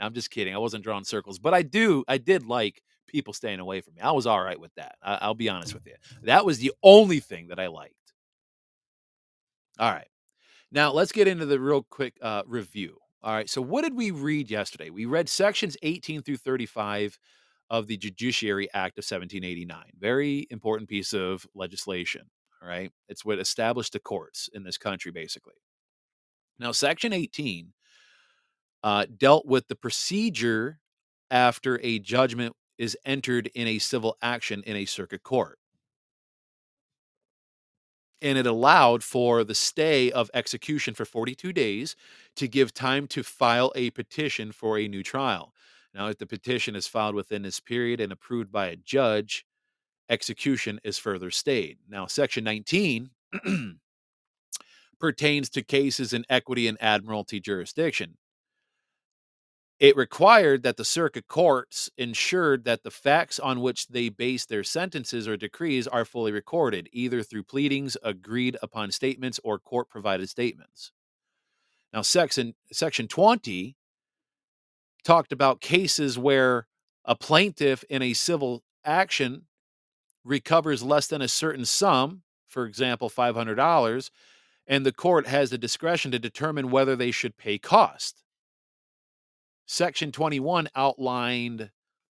[0.00, 0.54] I'm just kidding.
[0.54, 2.04] I wasn't drawing circles, but I do.
[2.08, 4.02] I did like people staying away from me.
[4.02, 4.96] I was all right with that.
[5.02, 5.94] I, I'll be honest with you.
[6.22, 7.94] That was the only thing that I liked.
[9.78, 10.08] All right.
[10.70, 12.98] Now let's get into the real quick uh, review.
[13.22, 13.48] All right.
[13.48, 14.90] So what did we read yesterday?
[14.90, 17.18] We read sections 18 through 35
[17.70, 19.84] of the Judiciary Act of 1789.
[19.98, 22.30] Very important piece of legislation.
[22.62, 22.90] Right.
[23.08, 25.54] It's what established the courts in this country, basically.
[26.58, 27.72] Now, Section 18
[28.82, 30.80] uh, dealt with the procedure
[31.30, 35.58] after a judgment is entered in a civil action in a circuit court.
[38.20, 41.94] And it allowed for the stay of execution for 42 days
[42.36, 45.54] to give time to file a petition for a new trial.
[45.94, 49.46] Now, if the petition is filed within this period and approved by a judge,
[50.08, 51.78] execution is further stayed.
[51.88, 53.10] Now, Section 19
[55.00, 58.16] pertains to cases in equity and admiralty jurisdiction.
[59.78, 64.64] It required that the circuit courts ensured that the facts on which they base their
[64.64, 70.28] sentences or decrees are fully recorded, either through pleadings, agreed upon statements, or court provided
[70.28, 70.90] statements.
[71.92, 73.76] Now, section, section 20
[75.04, 76.66] talked about cases where
[77.04, 79.46] a plaintiff in a civil action
[80.28, 84.10] recovers less than a certain sum, for example, $500,
[84.66, 88.22] and the court has the discretion to determine whether they should pay cost.
[89.66, 91.70] Section 21 outlined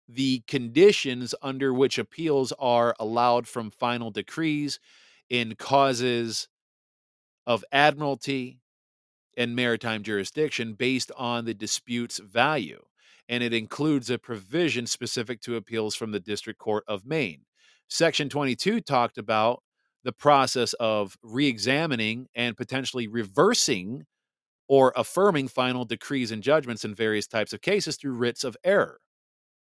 [0.08, 4.80] the conditions under which appeals are allowed from final decrees
[5.30, 6.48] in causes
[7.48, 8.60] of admiralty
[9.38, 12.84] and maritime jurisdiction based on the dispute's value.
[13.30, 17.42] And it includes a provision specific to appeals from the District Court of Maine.
[17.94, 19.62] Section 22 talked about
[20.04, 24.08] the process of re examining and potentially reversing
[24.68, 29.00] or affirming final decrees and judgments in various types of cases through writs of error.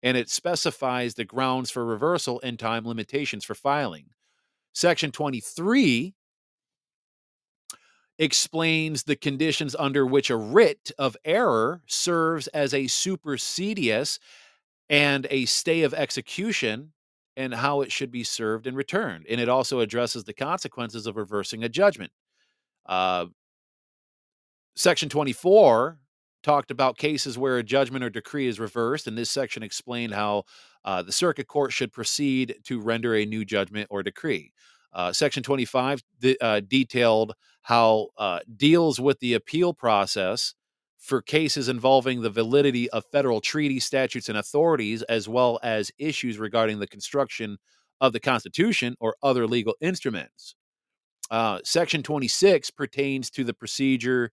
[0.01, 4.11] And it specifies the grounds for reversal and time limitations for filing.
[4.73, 6.15] Section 23
[8.21, 14.21] explains the conditions under which a writ of error serves as a supersedeas
[14.89, 16.93] and a stay of execution
[17.37, 19.26] and how it should be served and returned.
[19.28, 22.12] And it also addresses the consequences of reversing a judgment.
[22.87, 23.26] Uh,
[24.76, 25.99] section 24
[26.43, 30.45] talked about cases where a judgment or decree is reversed, and this section explained how
[30.85, 34.53] uh, the circuit court should proceed to render a new judgment or decree.
[34.93, 40.55] Uh, section 25 de- uh, detailed how uh, deals with the appeal process
[41.05, 46.39] for cases involving the validity of federal treaty statutes, and authorities, as well as issues
[46.39, 47.59] regarding the construction
[48.01, 50.55] of the Constitution or other legal instruments.
[51.31, 54.33] Uh, section 26 pertains to the procedure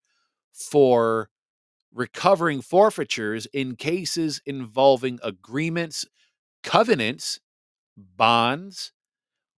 [0.54, 1.30] for
[1.94, 6.06] recovering forfeitures in cases involving agreements,
[6.64, 7.42] covenants,
[7.98, 8.94] bonds,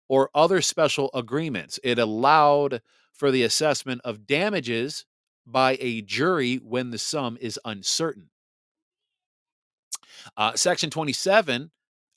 [0.08, 1.78] or other special agreements.
[1.84, 2.80] It allowed
[3.12, 5.04] for the assessment of damages
[5.46, 8.30] by a jury when the sum is uncertain.
[10.36, 11.70] Uh, Section 27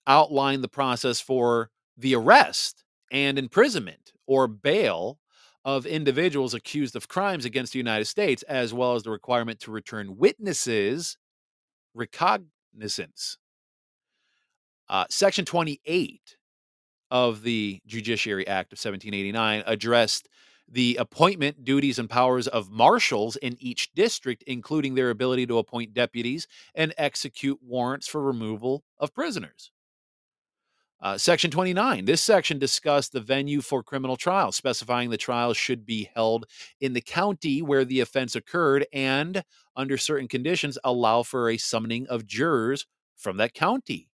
[0.08, 5.20] outlined the process for the arrest and imprisonment or bail
[5.64, 9.72] of individuals accused of crimes against the United States, as well as the requirement to
[9.72, 11.18] return witnesses,
[11.96, 13.38] recognizance.
[14.88, 16.38] Uh, Section 28
[17.10, 20.30] of the Judiciary Act of 1789 addressed
[20.68, 25.94] the appointment, duties, and powers of marshals in each district, including their ability to appoint
[25.94, 29.72] deputies and execute warrants for removal of prisoners.
[31.02, 32.06] Uh, section 29.
[32.06, 36.46] This section discussed the venue for criminal trials, specifying the trials should be held
[36.80, 39.44] in the county where the offense occurred and,
[39.76, 44.10] under certain conditions, allow for a summoning of jurors from that county.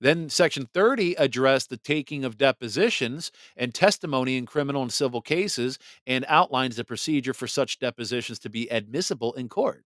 [0.00, 5.78] Then Section 30 addressed the taking of depositions and testimony in criminal and civil cases
[6.06, 9.84] and outlines the procedure for such depositions to be admissible in court.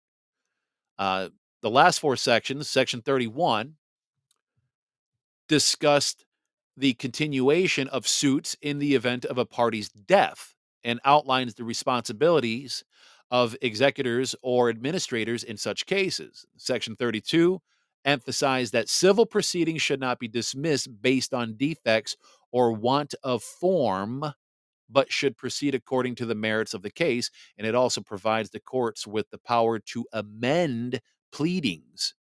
[0.99, 1.31] Uh,
[1.61, 3.75] the last four sections, Section 31,
[5.49, 6.25] discussed
[6.77, 10.55] the continuation of suits in the event of a party's death
[10.85, 12.85] and outlines the responsibilities
[13.31, 16.47] of executors or administrators in such cases.
[16.57, 17.61] Section 32
[18.07, 22.17] emphasized that civil proceedings should not be dismissed based on defects
[22.53, 24.25] or want of form,
[24.89, 27.31] but should proceed according to the merits of the case.
[27.59, 31.01] And it also provides the courts with the power to amend
[31.33, 32.15] pleadings.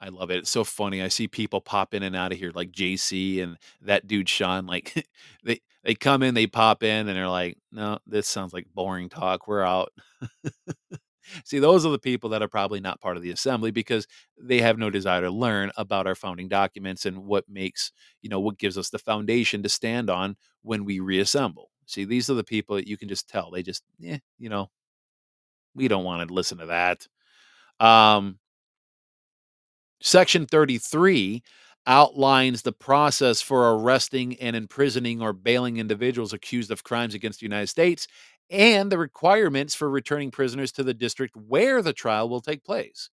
[0.00, 0.38] I love it.
[0.38, 1.02] It's so funny.
[1.02, 4.66] I see people pop in and out of here like JC and that dude Sean.
[4.66, 5.06] Like
[5.44, 9.08] they they come in, they pop in, and they're like, "No, this sounds like boring
[9.08, 9.48] talk.
[9.48, 9.92] We're out."
[11.44, 14.06] See, those are the people that are probably not part of the assembly because
[14.40, 18.40] they have no desire to learn about our founding documents and what makes, you know,
[18.40, 21.70] what gives us the foundation to stand on when we reassemble.
[21.86, 23.50] See, these are the people that you can just tell.
[23.50, 24.70] They just, eh, you know,
[25.74, 27.06] we don't want to listen to that.
[27.84, 28.38] Um,
[30.00, 31.42] section 33
[31.86, 37.46] outlines the process for arresting and imprisoning or bailing individuals accused of crimes against the
[37.46, 38.06] United States
[38.50, 43.10] and the requirements for returning prisoners to the district where the trial will take place.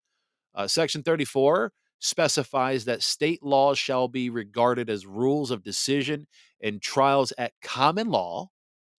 [0.54, 6.28] Uh, Section 34 specifies that state laws shall be regarded as rules of decision
[6.60, 8.50] in trials at common law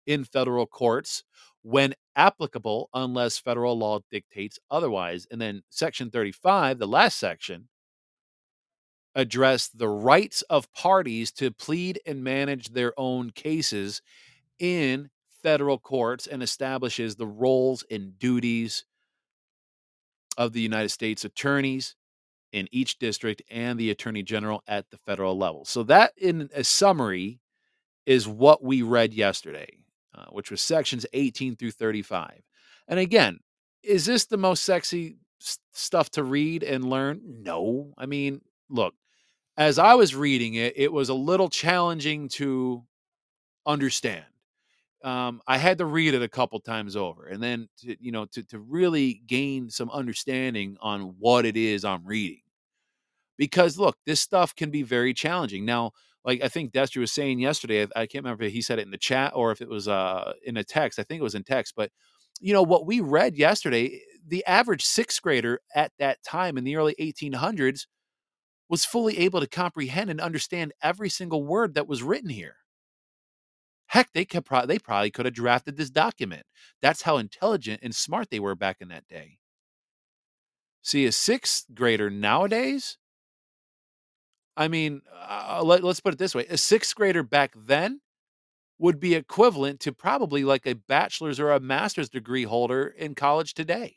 [0.07, 1.25] in federal courts
[1.63, 5.27] when applicable, unless federal law dictates otherwise.
[5.31, 7.69] And then Section 35, the last section,
[9.15, 14.03] address the rights of parties to plead and manage their own cases
[14.59, 15.11] in
[15.47, 18.85] federal courts and establishes the roles and duties
[20.37, 21.95] of the United States attorneys
[22.53, 25.65] in each district and the attorney general at the federal level.
[25.65, 27.39] So, that in a summary
[28.07, 29.69] is what we read yesterday,
[30.17, 32.43] uh, which was sections 18 through 35.
[32.89, 33.39] And again,
[33.85, 35.15] is this the most sexy
[35.73, 37.21] stuff to read and learn?
[37.23, 37.95] No.
[37.97, 38.95] I mean, look,
[39.57, 42.83] as I was reading it, it was a little challenging to
[43.65, 44.25] understand.
[45.07, 48.27] Um, I had to read it a couple times over, and then to, you know
[48.27, 52.41] to to really gain some understanding on what it is I'm reading.
[53.39, 55.65] Because look, this stuff can be very challenging.
[55.65, 55.93] Now,
[56.25, 58.87] like I think Destry was saying yesterday, I, I can't remember if he said it
[58.87, 60.99] in the chat or if it was uh, in a text.
[60.99, 61.93] I think it was in text, but
[62.41, 66.77] you know what we read yesterday, the average sixth grader at that time in the
[66.77, 67.87] early 1800s
[68.69, 72.57] was fully able to comprehend and understand every single word that was written here.
[73.97, 76.43] Heck, they could pro- they probably could have drafted this document.
[76.83, 79.39] That's how intelligent and smart they were back in that day.
[80.83, 82.99] See, a sixth grader nowadays,
[84.55, 88.03] I mean, uh, let, let's put it this way: a sixth grader back then
[88.79, 93.55] would be equivalent to probably like a bachelor's or a master's degree holder in college
[93.55, 93.97] today.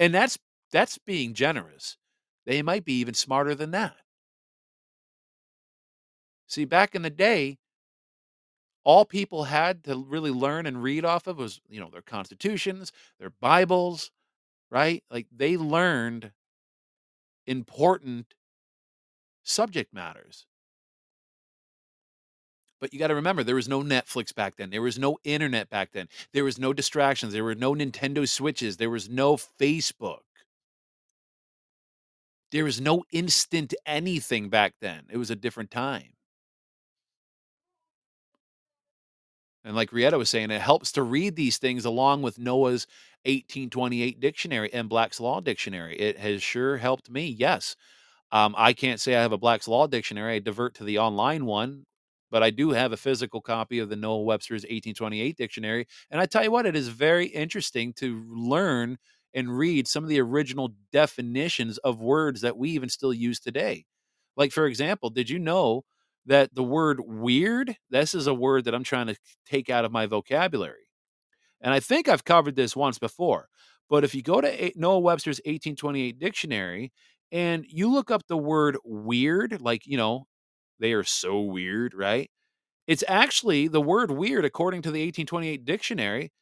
[0.00, 0.36] And that's
[0.72, 1.96] that's being generous.
[2.44, 3.98] They might be even smarter than that.
[6.48, 7.58] See, back in the day,
[8.88, 12.90] all people had to really learn and read off of was, you know, their constitutions,
[13.20, 14.10] their Bibles,
[14.70, 15.04] right?
[15.10, 16.32] Like they learned
[17.46, 18.32] important
[19.42, 20.46] subject matters.
[22.80, 24.70] But you got to remember, there was no Netflix back then.
[24.70, 26.08] There was no internet back then.
[26.32, 27.34] There was no distractions.
[27.34, 28.78] There were no Nintendo Switches.
[28.78, 30.20] There was no Facebook.
[32.52, 35.02] There was no instant anything back then.
[35.10, 36.14] It was a different time.
[39.68, 42.86] And like Rietta was saying, it helps to read these things along with Noah's
[43.26, 45.94] 1828 dictionary and Black's Law dictionary.
[46.00, 47.26] It has sure helped me.
[47.26, 47.76] Yes.
[48.32, 50.36] Um, I can't say I have a Black's Law dictionary.
[50.36, 51.84] I divert to the online one,
[52.30, 55.86] but I do have a physical copy of the Noah Webster's 1828 dictionary.
[56.10, 58.98] And I tell you what, it is very interesting to learn
[59.34, 63.84] and read some of the original definitions of words that we even still use today.
[64.34, 65.84] Like, for example, did you know
[66.28, 69.92] that the word weird, this is a word that I'm trying to take out of
[69.92, 70.88] my vocabulary?
[71.60, 73.48] And I think I've covered this once before.
[73.90, 76.92] But if you go to Noah Webster's 1828 dictionary
[77.32, 80.26] and you look up the word weird, like, you know,
[80.78, 82.30] they are so weird, right?
[82.86, 86.32] It's actually the word weird, according to the 1828 dictionary,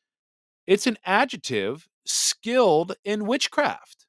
[0.67, 4.07] it's an adjective skilled in witchcraft.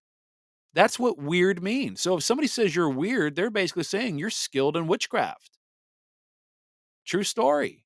[0.73, 2.01] That's what weird means.
[2.01, 5.56] So if somebody says you're weird, they're basically saying you're skilled in witchcraft.
[7.07, 7.85] True story.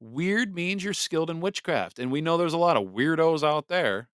[0.00, 2.00] Weird means you're skilled in witchcraft.
[2.00, 4.08] And we know there's a lot of weirdos out there.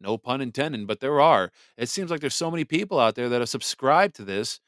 [0.00, 1.52] No pun intended, but there are.
[1.76, 4.58] It seems like there's so many people out there that have subscribed to this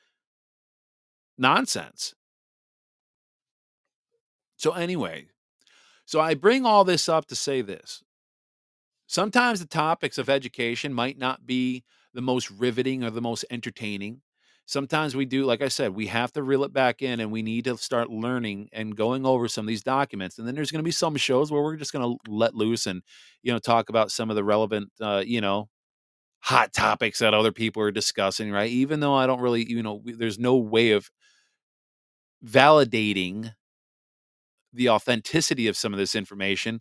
[1.36, 2.14] nonsense.
[4.56, 5.26] So, anyway,
[6.04, 8.04] so I bring all this up to say this.
[9.06, 14.20] Sometimes the topics of education might not be the most riveting or the most entertaining.
[14.66, 17.42] Sometimes we do, like I said, we have to reel it back in and we
[17.42, 20.38] need to start learning and going over some of these documents.
[20.38, 22.86] And then there's going to be some shows where we're just going to let loose
[22.86, 23.02] and,
[23.42, 25.68] you know, talk about some of the relevant, uh, you know,
[26.40, 28.70] hot topics that other people are discussing, right?
[28.70, 31.10] Even though I don't really, you know, there's no way of
[32.44, 33.54] validating
[34.72, 36.80] the authenticity of some of this information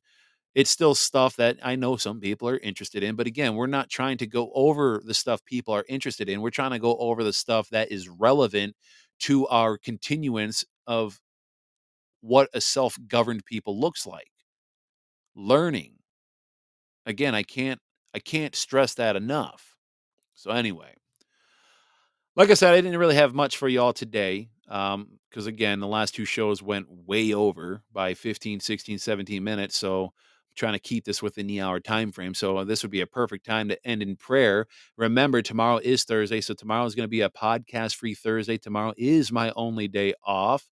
[0.55, 3.15] it's still stuff that I know some people are interested in.
[3.15, 6.41] But again, we're not trying to go over the stuff people are interested in.
[6.41, 8.75] We're trying to go over the stuff that is relevant
[9.21, 11.19] to our continuance of
[12.21, 14.31] what a self governed people looks like.
[15.35, 15.95] Learning.
[17.05, 17.79] Again, I can't
[18.13, 19.75] I can't stress that enough.
[20.35, 20.93] So anyway,
[22.35, 24.49] like I said, I didn't really have much for y'all today.
[24.69, 29.75] Um, because again, the last two shows went way over by 15, 16, 17 minutes.
[29.75, 30.13] So
[30.55, 32.33] trying to keep this within the hour time frame.
[32.33, 34.67] So uh, this would be a perfect time to end in prayer.
[34.97, 38.57] Remember, tomorrow is Thursday, so tomorrow is going to be a podcast free Thursday.
[38.57, 40.67] Tomorrow is my only day off,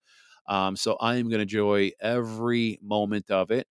[0.48, 3.68] um, so I am going to enjoy every moment of it.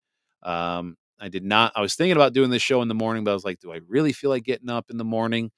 [0.44, 1.74] Um, I did not.
[1.76, 3.74] I was thinking about doing this show in the morning, but I was like, do
[3.74, 5.52] I really feel like getting up in the morning?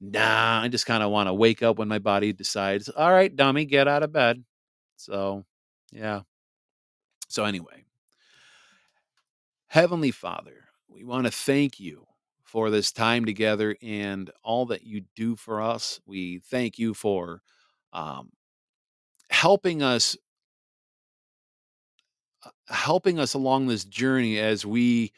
[0.00, 3.34] Nah, I just kind of want to wake up when my body decides, all right,
[3.34, 4.44] dummy, get out of bed.
[4.96, 5.44] So,
[5.92, 6.22] yeah.
[7.28, 7.84] So, anyway,
[9.68, 12.06] Heavenly Father, we want to thank you
[12.42, 16.00] for this time together and all that you do for us.
[16.06, 17.42] We thank you for
[17.92, 18.30] um,
[19.28, 20.16] helping us
[22.46, 25.12] uh, helping us along this journey as we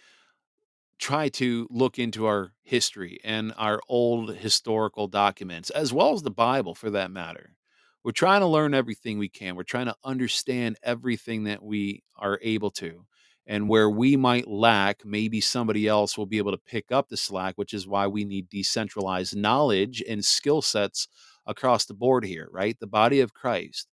[0.98, 6.30] try to look into our history and our old historical documents, as well as the
[6.30, 7.54] Bible for that matter.
[8.02, 9.54] We're trying to learn everything we can.
[9.54, 13.06] We're trying to understand everything that we are able to.
[13.46, 17.16] And where we might lack, maybe somebody else will be able to pick up the
[17.16, 21.08] slack, which is why we need decentralized knowledge and skill sets
[21.46, 22.78] across the board here, right?
[22.78, 23.88] The body of Christ.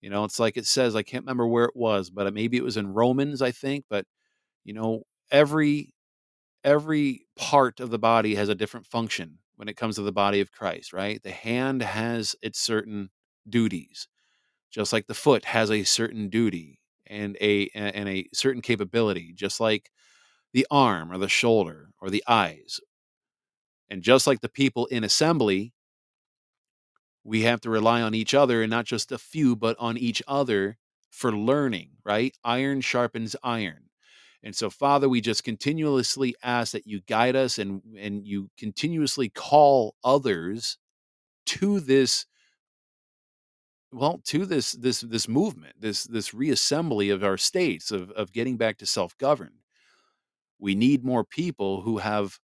[0.00, 2.56] You know, it's like it says, I can't remember where it was, but uh, maybe
[2.56, 3.84] it was in Romans, I think.
[3.90, 4.06] But,
[4.64, 5.94] you know, every
[6.64, 10.40] every part of the body has a different function when it comes to the body
[10.40, 11.22] of Christ, right?
[11.22, 13.10] The hand has its certain
[13.48, 14.08] duties,
[14.70, 16.79] just like the foot has a certain duty
[17.10, 19.90] and a and a certain capability, just like
[20.52, 22.80] the arm or the shoulder or the eyes.
[23.90, 25.74] And just like the people in assembly,
[27.24, 30.22] we have to rely on each other and not just a few, but on each
[30.28, 30.78] other
[31.10, 32.36] for learning, right?
[32.44, 33.90] Iron sharpens iron.
[34.42, 39.28] And so, Father, we just continuously ask that you guide us and and you continuously
[39.28, 40.78] call others
[41.46, 42.26] to this
[43.92, 48.56] well to this this this movement this this reassembly of our states of of getting
[48.56, 49.52] back to self-govern
[50.58, 52.38] we need more people who have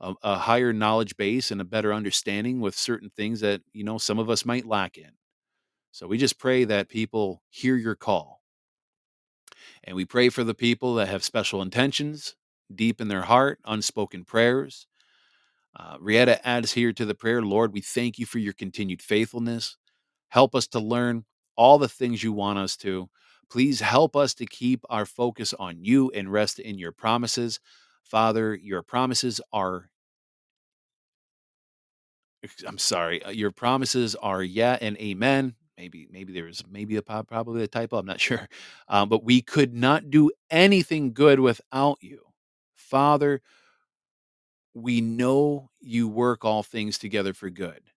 [0.00, 3.98] a, a higher knowledge base and a better understanding with certain things that you know
[3.98, 5.10] some of us might lack in
[5.92, 8.42] so we just pray that people hear your call
[9.84, 12.36] and we pray for the people that have special intentions
[12.74, 14.86] deep in their heart, unspoken prayers.
[15.78, 19.76] Uh, Rietta adds here to the prayer Lord, we thank you for your continued faithfulness.
[20.32, 21.26] Help us to learn
[21.56, 23.06] all the things you want us to.
[23.50, 27.60] Please help us to keep our focus on you and rest in your promises.
[28.02, 29.90] Father, your promises are
[32.66, 37.62] I'm sorry, uh, your promises are yeah and amen maybe maybe there's maybe a probably
[37.62, 38.48] a typo i'm not sure
[38.88, 42.20] um, but we could not do anything good without you
[42.74, 43.42] father
[44.74, 47.91] we know you work all things together for good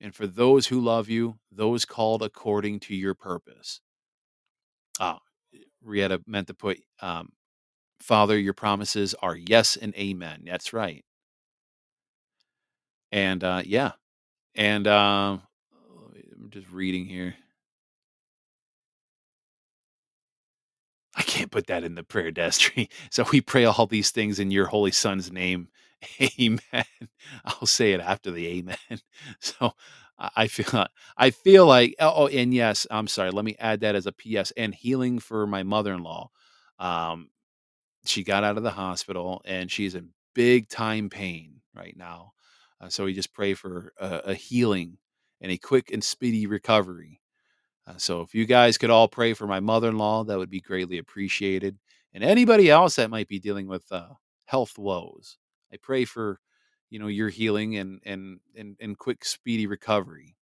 [0.00, 3.80] and for those who love you those called according to your purpose
[5.00, 5.18] oh
[5.84, 7.30] rietta meant to put um,
[8.00, 11.04] father your promises are yes and amen that's right
[13.12, 13.92] and uh, yeah
[14.54, 15.42] and um,
[16.36, 17.34] I'm just reading here.
[21.16, 22.88] I can't put that in the prayer destry.
[23.10, 25.68] So we pray all these things in your holy son's name.
[26.40, 26.84] Amen.
[27.44, 28.76] I'll say it after the amen.
[29.40, 29.72] So
[30.18, 30.86] I feel
[31.16, 33.30] I feel like oh, oh and yes, I'm sorry.
[33.30, 36.30] Let me add that as a PS and healing for my mother-in-law.
[36.78, 37.30] Um,
[38.04, 42.32] she got out of the hospital and she's in big time pain right now.
[42.80, 44.98] Uh, so we just pray for a, a healing
[45.40, 47.20] and a quick and speedy recovery.
[47.86, 50.98] Uh, so if you guys could all pray for my mother-in-law, that would be greatly
[50.98, 51.78] appreciated.
[52.12, 54.08] And anybody else that might be dealing with uh,
[54.46, 55.38] health woes,
[55.72, 56.40] I pray for
[56.90, 60.36] you know your healing and and and, and quick speedy recovery.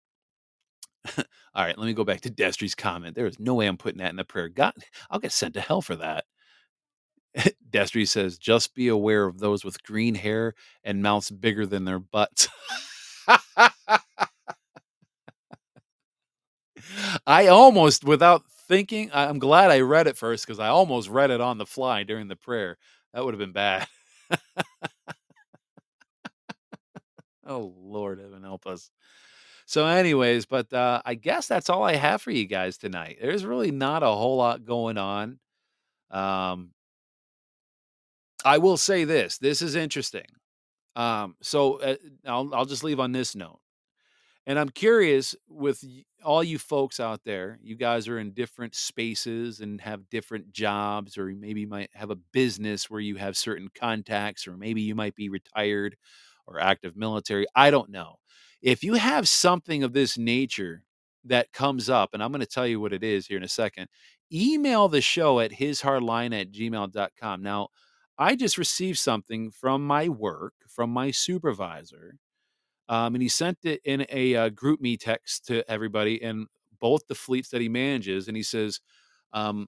[1.17, 3.15] all right, let me go back to Destry's comment.
[3.15, 4.49] There is no way I'm putting that in the prayer.
[4.49, 4.73] God,
[5.09, 6.25] I'll get sent to hell for that.
[7.69, 10.53] Destry says, just be aware of those with green hair
[10.83, 12.47] and mouths bigger than their butts.
[17.27, 21.41] I almost, without thinking, I'm glad I read it first because I almost read it
[21.41, 22.77] on the fly during the prayer.
[23.13, 23.87] That would have been bad.
[27.47, 28.91] Oh, Lord, heaven help us.
[29.65, 33.17] So, anyways, but uh, I guess that's all I have for you guys tonight.
[33.21, 35.39] There's really not a whole lot going on.
[36.09, 36.71] Um,
[38.45, 40.25] I will say this: this is interesting.
[40.95, 41.95] Um, so uh,
[42.25, 43.59] I'll I'll just leave on this note.
[44.47, 45.83] And I'm curious with
[46.23, 51.17] all you folks out there, you guys are in different spaces and have different jobs,
[51.17, 54.95] or maybe you might have a business where you have certain contacts, or maybe you
[54.95, 55.97] might be retired
[56.47, 57.45] or active military.
[57.55, 58.15] I don't know.
[58.61, 60.83] If you have something of this nature
[61.25, 63.47] that comes up, and I'm going to tell you what it is here in a
[63.47, 63.87] second,
[64.33, 67.43] email the show at hishardline at gmail.com.
[67.43, 67.69] Now,
[68.17, 72.15] I just received something from my work, from my supervisor
[72.89, 76.47] um, and he sent it in a uh, GroupMe text to everybody in
[76.79, 78.27] both the fleets that he manages.
[78.27, 78.79] And he says,
[79.33, 79.67] um,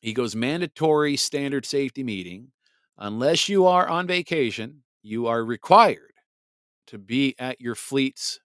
[0.00, 2.48] he goes, mandatory standard safety meeting.
[2.98, 6.12] Unless you are on vacation, you are required
[6.88, 8.40] to be at your fleet's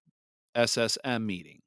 [0.55, 1.61] SSM meeting.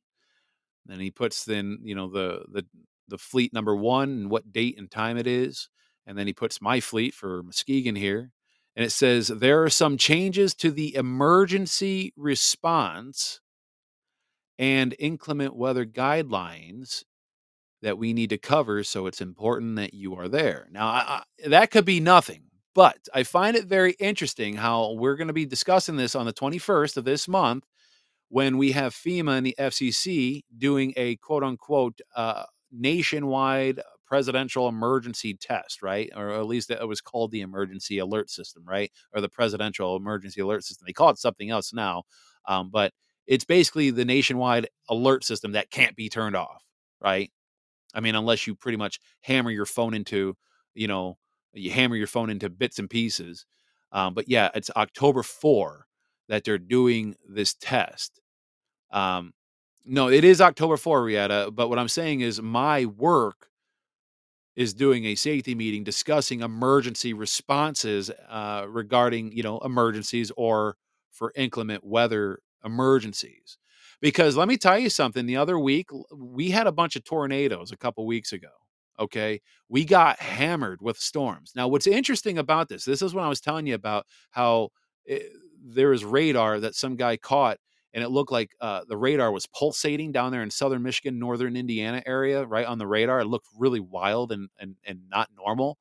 [0.88, 2.64] And he puts then, you know, the the
[3.08, 5.68] the fleet number one and what date and time it is.
[6.06, 8.32] And then he puts my fleet for Muskegon here.
[8.76, 13.40] And it says there are some changes to the emergency response
[14.58, 17.04] and inclement weather guidelines
[17.82, 18.84] that we need to cover.
[18.84, 20.68] So it's important that you are there.
[20.70, 22.42] Now, I, I, that could be nothing,
[22.74, 26.32] but I find it very interesting how we're going to be discussing this on the
[26.32, 27.64] 21st of this month
[28.28, 35.34] when we have FEMA and the FCC doing a quote unquote uh, nationwide presidential emergency
[35.34, 36.10] test, right?
[36.16, 38.90] Or at least it was called the emergency alert system, right?
[39.14, 40.86] Or the presidential emergency alert system.
[40.86, 42.04] They call it something else now,
[42.46, 42.92] um, but
[43.26, 46.64] it's basically the nationwide alert system that can't be turned off,
[47.00, 47.30] right?
[47.94, 50.36] I mean, unless you pretty much hammer your phone into,
[50.74, 51.18] you know,
[51.52, 53.46] you hammer your phone into bits and pieces.
[53.92, 55.86] Um, but yeah, it's October 4
[56.28, 58.20] that they're doing this test.
[58.92, 59.32] Um,
[59.84, 61.50] no, it is October 4, Rietta.
[61.52, 63.48] But what I'm saying is my work
[64.56, 70.76] is doing a safety meeting discussing emergency responses uh, regarding, you know, emergencies or
[71.10, 73.58] for inclement weather emergencies.
[74.00, 77.70] Because let me tell you something, the other week we had a bunch of tornadoes
[77.72, 78.48] a couple weeks ago.
[79.00, 79.40] Okay.
[79.68, 81.52] We got hammered with storms.
[81.56, 84.70] Now, what's interesting about this, this is when I was telling you about how
[85.06, 85.32] it,
[85.64, 87.58] there is radar that some guy caught
[87.94, 91.56] and it looked like uh, the radar was pulsating down there in southern Michigan, northern
[91.56, 93.20] Indiana area, right on the radar.
[93.20, 95.76] It looked really wild and and and not normal.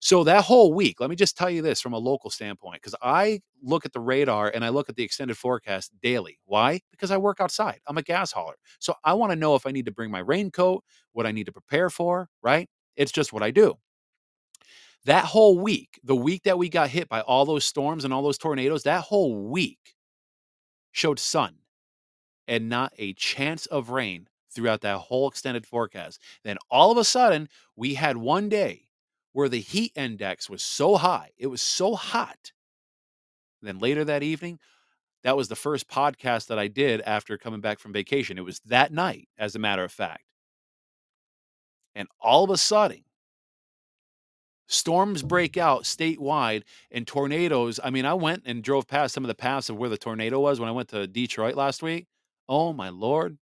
[0.00, 2.94] So that whole week, let me just tell you this from a local standpoint, because
[3.02, 6.38] I look at the radar and I look at the extended forecast daily.
[6.44, 6.80] Why?
[6.92, 7.80] Because I work outside.
[7.86, 8.54] I'm a gas hauler.
[8.78, 11.46] So I want to know if I need to bring my raincoat, what I need
[11.46, 12.68] to prepare for, right?
[12.96, 13.74] It's just what I do.
[15.04, 18.22] That whole week, the week that we got hit by all those storms and all
[18.22, 19.94] those tornadoes, that whole week
[20.92, 21.56] showed sun
[22.46, 26.20] and not a chance of rain throughout that whole extended forecast.
[26.44, 28.87] Then all of a sudden, we had one day
[29.38, 32.50] where the heat index was so high, it was so hot.
[33.62, 34.58] Then later that evening,
[35.22, 38.36] that was the first podcast that I did after coming back from vacation.
[38.36, 40.24] It was that night, as a matter of fact.
[41.94, 43.04] And all of a sudden,
[44.66, 47.78] storms break out statewide and tornadoes.
[47.84, 50.40] I mean, I went and drove past some of the paths of where the tornado
[50.40, 52.08] was when I went to Detroit last week.
[52.48, 53.38] Oh my lord.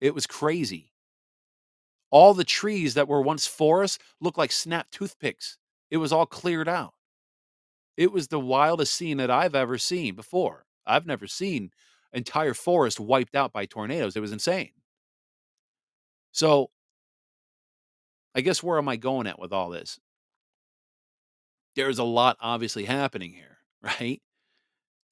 [0.00, 0.90] It was crazy.
[2.10, 5.58] All the trees that were once forests looked like snapped toothpicks.
[5.90, 6.94] It was all cleared out.
[7.96, 10.66] It was the wildest scene that I've ever seen before.
[10.86, 11.70] I've never seen
[12.12, 14.16] entire forest wiped out by tornadoes.
[14.16, 14.70] It was insane.
[16.32, 16.70] So,
[18.34, 19.98] I guess where am I going at with all this?
[21.76, 24.20] there's a lot obviously happening here, right?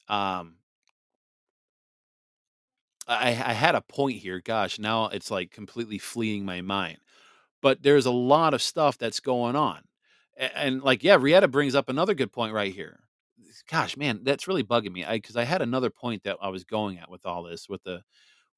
[0.08, 0.56] Um,
[3.06, 4.40] I, I had a point here.
[4.40, 6.98] Gosh, now it's like completely fleeing my mind.
[7.62, 9.80] But there's a lot of stuff that's going on.
[10.36, 13.00] And, and like, yeah, Rietta brings up another good point right here.
[13.70, 15.04] Gosh, man, that's really bugging me.
[15.04, 17.82] I because I had another point that I was going at with all this with
[17.84, 18.02] the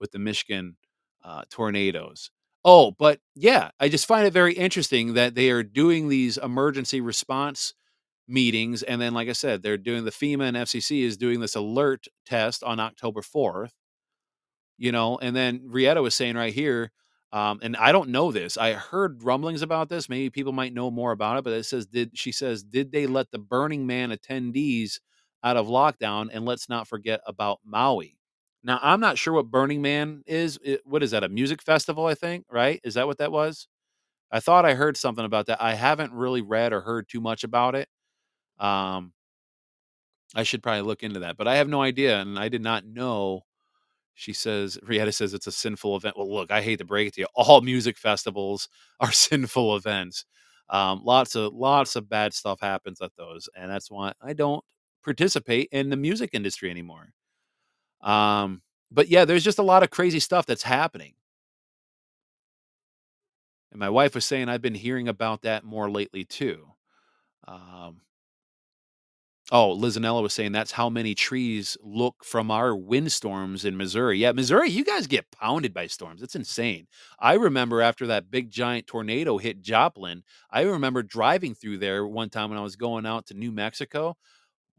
[0.01, 0.76] with the Michigan
[1.24, 2.30] uh, tornadoes.
[2.64, 7.01] Oh, but yeah, I just find it very interesting that they are doing these emergency
[7.01, 7.74] response
[8.28, 8.82] meetings.
[8.82, 12.07] And then, like I said, they're doing the FEMA and FCC is doing this alert
[12.24, 13.70] test on October 4th,
[14.79, 16.93] you know, and then Rietta was saying right here,
[17.33, 18.57] um, and I don't know this.
[18.57, 20.09] I heard rumblings about this.
[20.09, 23.07] Maybe people might know more about it, but it says, did she says, did they
[23.07, 25.01] let the Burning Man attendees
[25.43, 26.29] out of lockdown?
[26.33, 28.16] And let's not forget about Maui.
[28.62, 30.59] Now, I'm not sure what Burning Man is.
[30.64, 31.24] It, what is that?
[31.24, 32.81] A music festival, I think, right?
[32.85, 33.68] Is that what that was?
[34.31, 35.62] I thought I heard something about that.
[35.62, 37.89] I haven't really read or heard too much about it.
[38.59, 39.12] Um,
[40.35, 42.85] I should probably look into that, but I have no idea, and I did not
[42.85, 43.43] know.
[44.19, 46.17] She says, Rietta says it's a sinful event.
[46.17, 47.27] Well, look, I hate to break it to you.
[47.35, 48.69] All music festivals
[49.01, 50.25] are sinful events.
[50.71, 54.64] Um, lots of lots of bad stuff happens at those, and that's why I don't
[55.05, 57.12] participate in the music industry anymore.
[58.01, 61.14] Um, but yeah, there's just a lot of crazy stuff that's happening.
[63.71, 66.67] And my wife was saying I've been hearing about that more lately too.
[67.47, 68.01] Um,
[69.53, 74.18] Oh, Lizanella was saying that's how many trees look from our windstorms in Missouri.
[74.18, 76.20] Yeah, Missouri, you guys get pounded by storms.
[76.20, 76.88] It's insane.
[77.20, 82.28] I remember after that big giant tornado hit Joplin, I remember driving through there one
[82.28, 84.16] time when I was going out to New Mexico.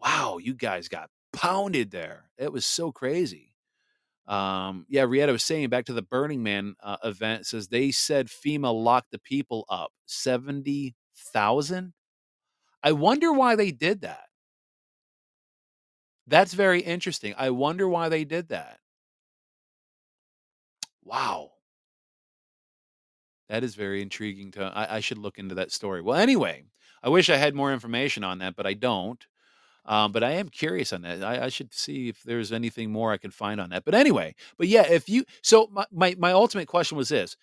[0.04, 2.30] Wow, you guys got pounded there.
[2.38, 3.54] It was so crazy.
[4.28, 8.28] Um, yeah, Rietta was saying back to the Burning Man uh, event says they said
[8.28, 11.94] FEMA locked the people up 70,000.
[12.84, 14.27] I wonder why they did that.
[16.28, 17.34] That's very interesting.
[17.38, 18.80] I wonder why they did that.
[21.04, 21.52] Wow.
[23.48, 26.02] That is very intriguing to I, I should look into that story.
[26.02, 26.66] Well, anyway,
[27.02, 29.26] I wish I had more information on that, but I don't.
[29.86, 31.24] Um, but I am curious on that.
[31.24, 33.86] I, I, should see if there's anything more I can find on that.
[33.86, 37.38] But anyway, but yeah, if you so my, my my ultimate question was this: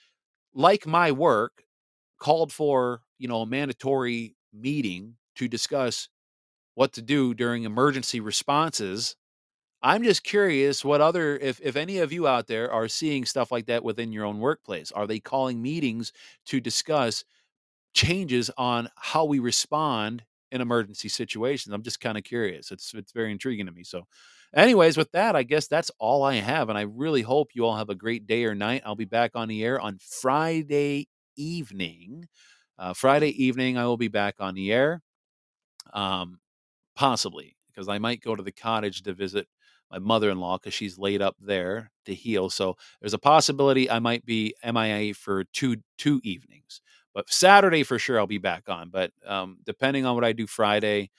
[0.52, 1.64] like my work
[2.18, 6.10] called for, you know, a mandatory meeting to discuss
[6.74, 9.16] what to do during emergency responses.
[9.82, 13.52] I'm just curious what other if if any of you out there are seeing stuff
[13.52, 14.92] like that within your own workplace.
[14.92, 16.12] Are they calling meetings
[16.46, 17.24] to discuss
[17.94, 21.72] changes on how we respond in emergency situations.
[21.74, 22.70] I'm just kind of curious.
[22.70, 23.84] It's it's very intriguing to me.
[23.84, 24.06] So,
[24.54, 27.76] anyways, with that, I guess that's all I have, and I really hope you all
[27.76, 28.82] have a great day or night.
[28.84, 32.28] I'll be back on the air on Friday evening.
[32.78, 35.02] Uh, Friday evening, I will be back on the air,
[35.92, 36.38] um,
[36.96, 39.48] possibly because I might go to the cottage to visit
[39.90, 42.50] my mother-in-law because she's laid up there to heal.
[42.50, 46.80] So there's a possibility I might be MIA for two two evenings.
[47.14, 48.90] But Saturday for sure I'll be back on.
[48.90, 51.10] But um, depending on what I do Friday,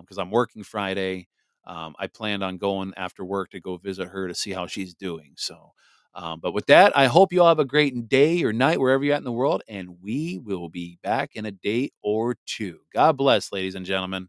[0.00, 1.28] because um, I'm working Friday,
[1.66, 4.94] um, I planned on going after work to go visit her to see how she's
[4.94, 5.32] doing.
[5.36, 5.72] So,
[6.14, 9.04] um, but with that, I hope you all have a great day or night wherever
[9.04, 12.80] you're at in the world, and we will be back in a day or two.
[12.92, 14.28] God bless, ladies and gentlemen.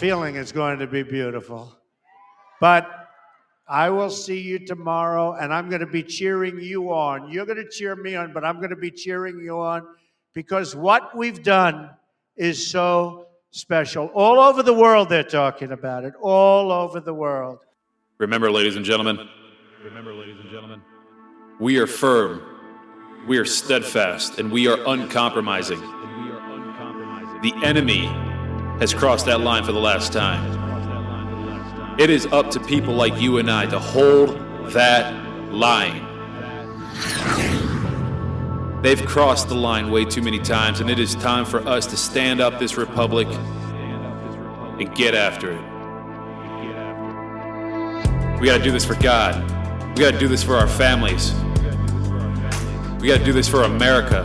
[0.00, 1.76] Feeling it's going to be beautiful.
[2.58, 2.88] But
[3.68, 7.30] I will see you tomorrow, and I'm going to be cheering you on.
[7.30, 9.86] You're going to cheer me on, but I'm going to be cheering you on
[10.32, 11.90] because what we've done
[12.34, 14.06] is so special.
[14.14, 16.14] All over the world, they're talking about it.
[16.18, 17.58] All over the world.
[18.16, 19.28] Remember, ladies and gentlemen.
[19.84, 20.80] Remember, ladies and gentlemen.
[21.60, 22.42] We are firm,
[23.28, 25.80] we are steadfast, and we are uncompromising.
[27.42, 28.06] The enemy
[28.80, 30.58] has crossed that line for the last time.
[32.00, 34.30] It is up to people like you and I to hold
[34.72, 35.12] that
[35.52, 36.06] line.
[38.82, 41.96] They've crossed the line way too many times, and it is time for us to
[41.98, 45.60] stand up this republic and get after it.
[48.40, 49.38] We got to do this for God.
[49.90, 51.34] We got to do this for our families.
[52.98, 54.24] We got to do this for America,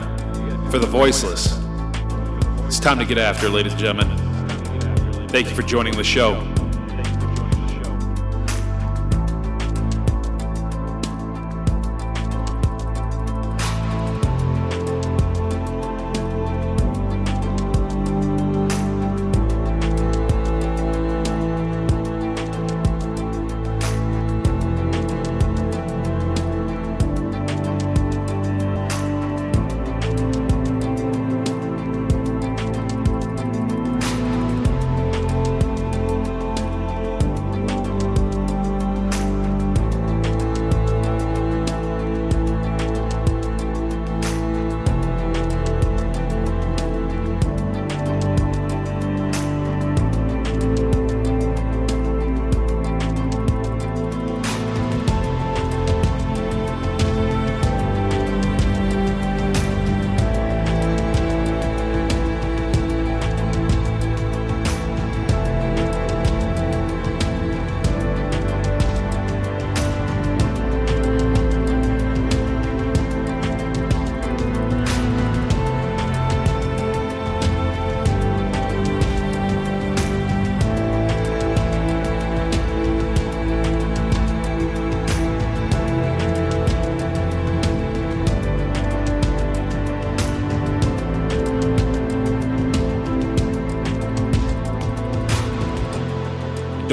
[0.72, 1.60] for the voiceless.
[2.66, 4.25] It's time to get after ladies and gentlemen.
[5.28, 6.55] Thank you for joining the show.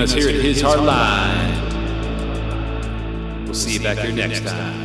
[0.00, 1.54] Us here at His Hard Line.
[3.44, 4.79] We'll see you back here next time.